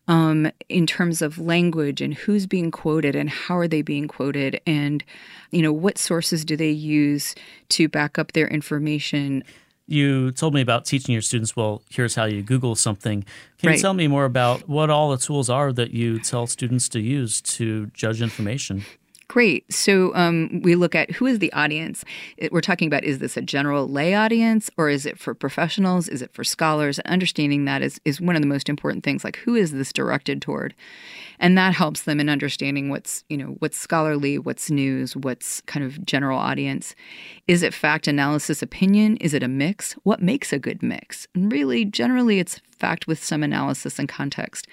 Um, 0.08 0.50
in 0.70 0.88
terms 0.88 1.22
of 1.22 1.38
language 1.38 2.02
and 2.02 2.16
who's 2.16 2.48
being 2.48 2.72
quoted 2.72 3.16
and 3.16 3.30
how 3.30 3.58
are 3.58 3.68
they 3.68 3.84
being 3.84 4.08
quoted 4.08 4.60
and 4.66 5.04
you 5.52 5.62
know 5.62 5.72
what 5.72 6.00
sources 6.00 6.44
do 6.44 6.58
they 6.58 6.72
use 6.72 7.36
to 7.68 7.88
back 7.88 8.18
up 8.18 8.32
their 8.32 8.48
information 8.48 9.44
you 9.90 10.32
told 10.32 10.54
me 10.54 10.62
about 10.62 10.86
teaching 10.86 11.14
your 11.14 11.22
students, 11.22 11.56
well, 11.56 11.82
here's 11.90 12.16
how 12.16 12.26
you 12.26 12.42
Google 12.42 12.76
something. 12.76 13.26
Can 13.58 13.68
right. 13.68 13.76
you 13.76 13.82
tell 13.82 13.94
me 13.94 14.08
more 14.08 14.26
about 14.26 14.70
what 14.70 14.90
all 14.90 15.10
the 15.10 15.18
tools 15.18 15.50
are 15.50 15.74
that 15.74 15.92
you 15.92 16.20
tell 16.20 16.48
students 16.48 16.88
to 16.90 17.00
use 17.00 17.42
to 17.42 17.88
judge 17.88 18.22
information? 18.22 18.86
Great. 19.30 19.72
So 19.72 20.12
um, 20.16 20.60
we 20.64 20.74
look 20.74 20.96
at 20.96 21.12
who 21.12 21.28
is 21.28 21.38
the 21.38 21.54
audience. 21.54 22.04
We're 22.52 22.62
talking 22.62 22.88
about 22.88 23.04
is 23.04 23.20
this 23.20 23.38
a 23.38 23.44
general 23.44 23.88
lay 23.88 24.16
audience 24.16 24.72
or 24.76 24.90
is 24.90 25.06
it 25.06 25.20
for 25.20 25.36
professionals? 25.36 26.08
Is 26.08 26.24
it 26.24 26.34
for 26.34 26.44
scholars? 26.44 26.98
Understanding 27.02 27.66
that 27.66 27.84
is, 27.84 28.02
is 28.06 28.20
one 28.20 28.36
of 28.36 28.42
the 28.42 28.48
most 28.48 28.70
important 28.70 29.04
things. 29.04 29.24
Like 29.24 29.38
who 29.38 29.54
is 29.54 29.72
this 29.72 29.94
directed 29.94 30.42
toward? 30.42 30.74
And 31.38 31.56
that 31.60 31.76
helps 31.76 32.02
them 32.02 32.20
in 32.20 32.28
understanding 32.28 32.90
what's, 32.90 33.24
you 33.30 33.38
know, 33.38 33.56
what's 33.60 33.78
scholarly, 33.78 34.40
what's 34.40 34.72
news, 34.72 35.16
what's 35.16 35.62
kind 35.62 35.86
of 35.86 36.04
general 36.04 36.40
audience. 36.40 36.96
Is 37.48 37.62
it 37.62 37.72
fact 37.72 38.08
analysis 38.08 38.64
opinion? 38.64 39.16
Is 39.18 39.36
it 39.36 39.44
a 39.44 39.48
mix? 39.48 39.94
What 40.02 40.24
makes 40.24 40.52
a 40.52 40.58
good 40.58 40.82
mix? 40.82 41.28
And 41.36 41.52
really, 41.52 41.86
generally, 41.86 42.40
it's 42.40 42.62
fact 42.72 43.06
with 43.06 43.24
some 43.24 43.44
analysis 43.44 44.00
and 44.00 44.10
context. 44.10 44.66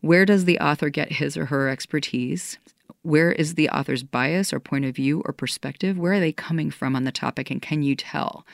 Where 0.00 0.26
does 0.26 0.46
the 0.46 0.58
author 0.58 0.88
get 0.88 1.12
his 1.12 1.36
or 1.36 1.46
her 1.46 1.68
expertise? 1.68 2.58
Where 3.02 3.32
is 3.32 3.54
the 3.54 3.68
author's 3.70 4.02
bias 4.02 4.52
or 4.52 4.60
point 4.60 4.84
of 4.84 4.94
view 4.94 5.22
or 5.24 5.32
perspective? 5.32 5.98
Where 5.98 6.14
are 6.14 6.20
they 6.20 6.32
coming 6.32 6.70
from 6.70 6.96
on 6.96 7.04
the 7.04 7.12
topic, 7.12 7.50
and 7.50 7.60
can 7.60 7.82
you 7.82 7.96
tell? 7.96 8.46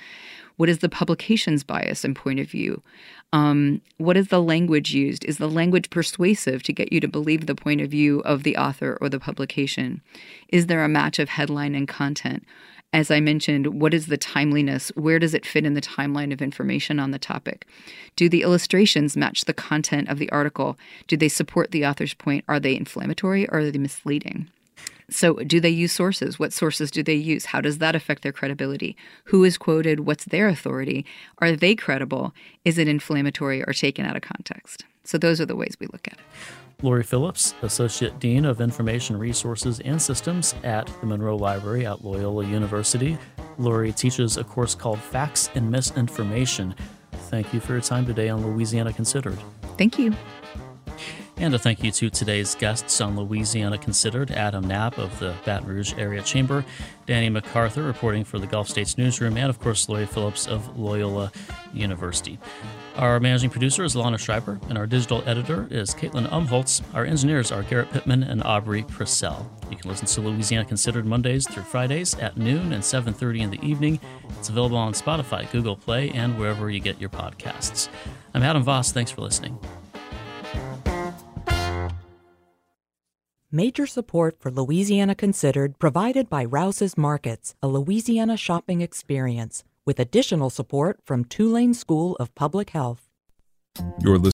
What 0.57 0.68
is 0.70 0.79
the 0.79 0.88
publication's 0.88 1.62
bias 1.62 2.03
and 2.03 2.16
point 2.16 2.40
of 2.40 2.49
view? 2.49 2.83
Um, 3.33 3.83
what 3.99 4.16
is 4.16 4.29
the 4.29 4.42
language 4.42 4.94
used? 4.94 5.25
Is 5.27 5.37
the 5.38 5.51
language 5.51 5.90
persuasive 5.90 6.62
to 6.62 6.72
get 6.72 6.92
you 6.92 7.01
to 7.01 7.09
believe 7.09 7.44
the 7.46 7.55
point 7.55 7.83
of 7.83 7.90
view 7.90 8.20
of 8.20 8.42
the 8.42 8.57
author 8.57 8.96
or 9.01 9.09
the 9.09 9.20
publication? 9.20 10.01
Is 10.49 10.66
there 10.66 10.83
a 10.83 10.88
match 10.88 11.18
of 11.18 11.29
headline 11.29 11.75
and 11.75 11.87
content? 11.87 12.44
As 12.96 13.11
I 13.11 13.20
mentioned, 13.20 13.78
what 13.78 13.92
is 13.92 14.06
the 14.06 14.16
timeliness? 14.16 14.90
Where 14.94 15.18
does 15.18 15.35
it 15.35 15.44
fit 15.44 15.66
in 15.66 15.74
the 15.74 15.82
timeline 15.82 16.32
of 16.32 16.40
information 16.40 16.98
on 16.98 17.11
the 17.11 17.18
topic? 17.18 17.66
Do 18.16 18.26
the 18.26 18.40
illustrations 18.40 19.18
match 19.18 19.44
the 19.44 19.52
content 19.52 20.09
of 20.09 20.18
the 20.18 20.30
article? 20.30 20.78
Do 21.06 21.14
they 21.14 21.28
support 21.28 21.72
the 21.72 21.85
author's 21.85 22.14
point? 22.14 22.46
Are 22.48 22.59
they 22.59 22.74
inflammatory 22.74 23.46
or 23.50 23.59
are 23.59 23.70
they 23.70 23.76
misleading? 23.76 24.48
So, 25.11 25.35
do 25.35 25.61
they 25.61 25.68
use 25.68 25.92
sources? 25.92 26.38
What 26.38 26.54
sources 26.54 26.90
do 26.90 27.02
they 27.02 27.14
use? 27.14 27.44
How 27.44 27.61
does 27.61 27.78
that 27.78 27.94
affect 27.94 28.22
their 28.22 28.32
credibility? 28.32 28.96
Who 29.24 29.44
is 29.44 29.59
quoted? 29.59 30.00
What's 30.00 30.24
their 30.24 30.48
authority? 30.48 31.04
Are 31.37 31.54
they 31.54 31.74
credible? 31.74 32.32
Is 32.64 32.78
it 32.78 32.88
inflammatory 32.88 33.62
or 33.62 33.74
taken 33.74 34.06
out 34.06 34.16
of 34.16 34.22
context? 34.22 34.87
So, 35.04 35.18
those 35.18 35.38
are 35.38 35.46
the 35.46 35.54
ways 35.54 35.76
we 35.78 35.87
look 35.88 36.09
at 36.09 36.14
it. 36.14 36.24
Laurie 36.82 37.02
Phillips, 37.02 37.54
Associate 37.62 38.18
Dean 38.20 38.44
of 38.44 38.60
Information 38.60 39.18
Resources 39.18 39.80
and 39.80 40.00
Systems 40.00 40.54
at 40.62 40.86
the 41.00 41.06
Monroe 41.06 41.36
Library 41.36 41.86
at 41.86 42.04
Loyola 42.04 42.44
University. 42.44 43.16
Laurie 43.58 43.92
teaches 43.92 44.36
a 44.36 44.44
course 44.44 44.74
called 44.74 44.98
Facts 44.98 45.48
and 45.54 45.70
Misinformation. 45.70 46.74
Thank 47.12 47.54
you 47.54 47.60
for 47.60 47.72
your 47.72 47.80
time 47.80 48.04
today 48.04 48.28
on 48.28 48.46
Louisiana 48.46 48.92
Considered. 48.92 49.38
Thank 49.78 49.98
you. 49.98 50.14
And 51.38 51.55
a 51.55 51.59
thank 51.59 51.85
you 51.85 51.90
to 51.90 52.09
today's 52.09 52.55
guests 52.55 52.99
on 53.03 53.14
Louisiana 53.14 53.77
Considered 53.77 54.31
Adam 54.31 54.66
Knapp 54.66 54.96
of 54.96 55.18
the 55.18 55.35
Baton 55.44 55.68
Rouge 55.68 55.92
Area 55.99 56.22
Chamber, 56.22 56.64
Danny 57.05 57.29
MacArthur 57.29 57.83
reporting 57.83 58.25
for 58.25 58.38
the 58.38 58.46
Gulf 58.46 58.70
States 58.70 58.96
Newsroom, 58.96 59.37
and 59.37 59.51
of 59.51 59.61
course, 59.61 59.87
Laurie 59.87 60.07
Phillips 60.07 60.46
of 60.46 60.79
Loyola 60.79 61.31
University. 61.75 62.38
Our 62.96 63.20
managing 63.20 63.51
producer 63.51 63.85
is 63.85 63.94
Lana 63.94 64.16
Schreiber, 64.16 64.59
and 64.70 64.79
our 64.79 64.87
digital 64.87 65.22
editor 65.27 65.68
is 65.70 65.94
Caitlin 65.94 66.27
Umholtz. 66.31 66.81
Our 66.94 67.05
engineers 67.05 67.53
are 67.53 67.62
Garrett 67.62 67.90
Pittman 67.92 68.22
and 68.22 68.42
Aubrey 68.42 68.83
Purcell. 68.85 69.51
You 69.70 69.77
can 69.77 69.90
listen 69.90 70.07
to 70.07 70.22
Louisiana 70.22 70.64
Considered 70.64 71.05
Mondays 71.05 71.46
through 71.46 71.64
Fridays 71.64 72.14
at 72.14 72.38
noon 72.38 72.72
and 72.72 72.83
7.30 72.83 73.40
in 73.42 73.51
the 73.51 73.62
evening. 73.62 74.01
It's 74.38 74.49
available 74.49 74.79
on 74.79 74.94
Spotify, 74.94 75.51
Google 75.53 75.77
Play, 75.77 76.09
and 76.12 76.38
wherever 76.38 76.70
you 76.70 76.81
get 76.81 76.99
your 76.99 77.11
podcasts. 77.11 77.90
I'm 78.33 78.42
Adam 78.42 78.62
Voss. 78.62 78.90
Thanks 78.90 79.11
for 79.11 79.20
listening. 79.20 79.59
Major 83.52 83.87
support 83.87 84.40
for 84.40 84.50
Louisiana 84.50 85.14
Considered 85.14 85.78
provided 85.78 86.28
by 86.28 86.44
Rouses 86.44 86.98
Markets, 86.98 87.54
a 87.62 87.68
Louisiana 87.68 88.37
shopping 88.37 88.80
experience, 88.80 89.62
with 89.85 90.00
additional 90.00 90.50
support 90.50 90.98
from 91.04 91.24
Tulane 91.24 91.72
School 91.72 92.16
of 92.16 92.35
Public 92.35 92.70
Health. 92.70 93.09
You're 94.00 94.18
listening 94.18 94.24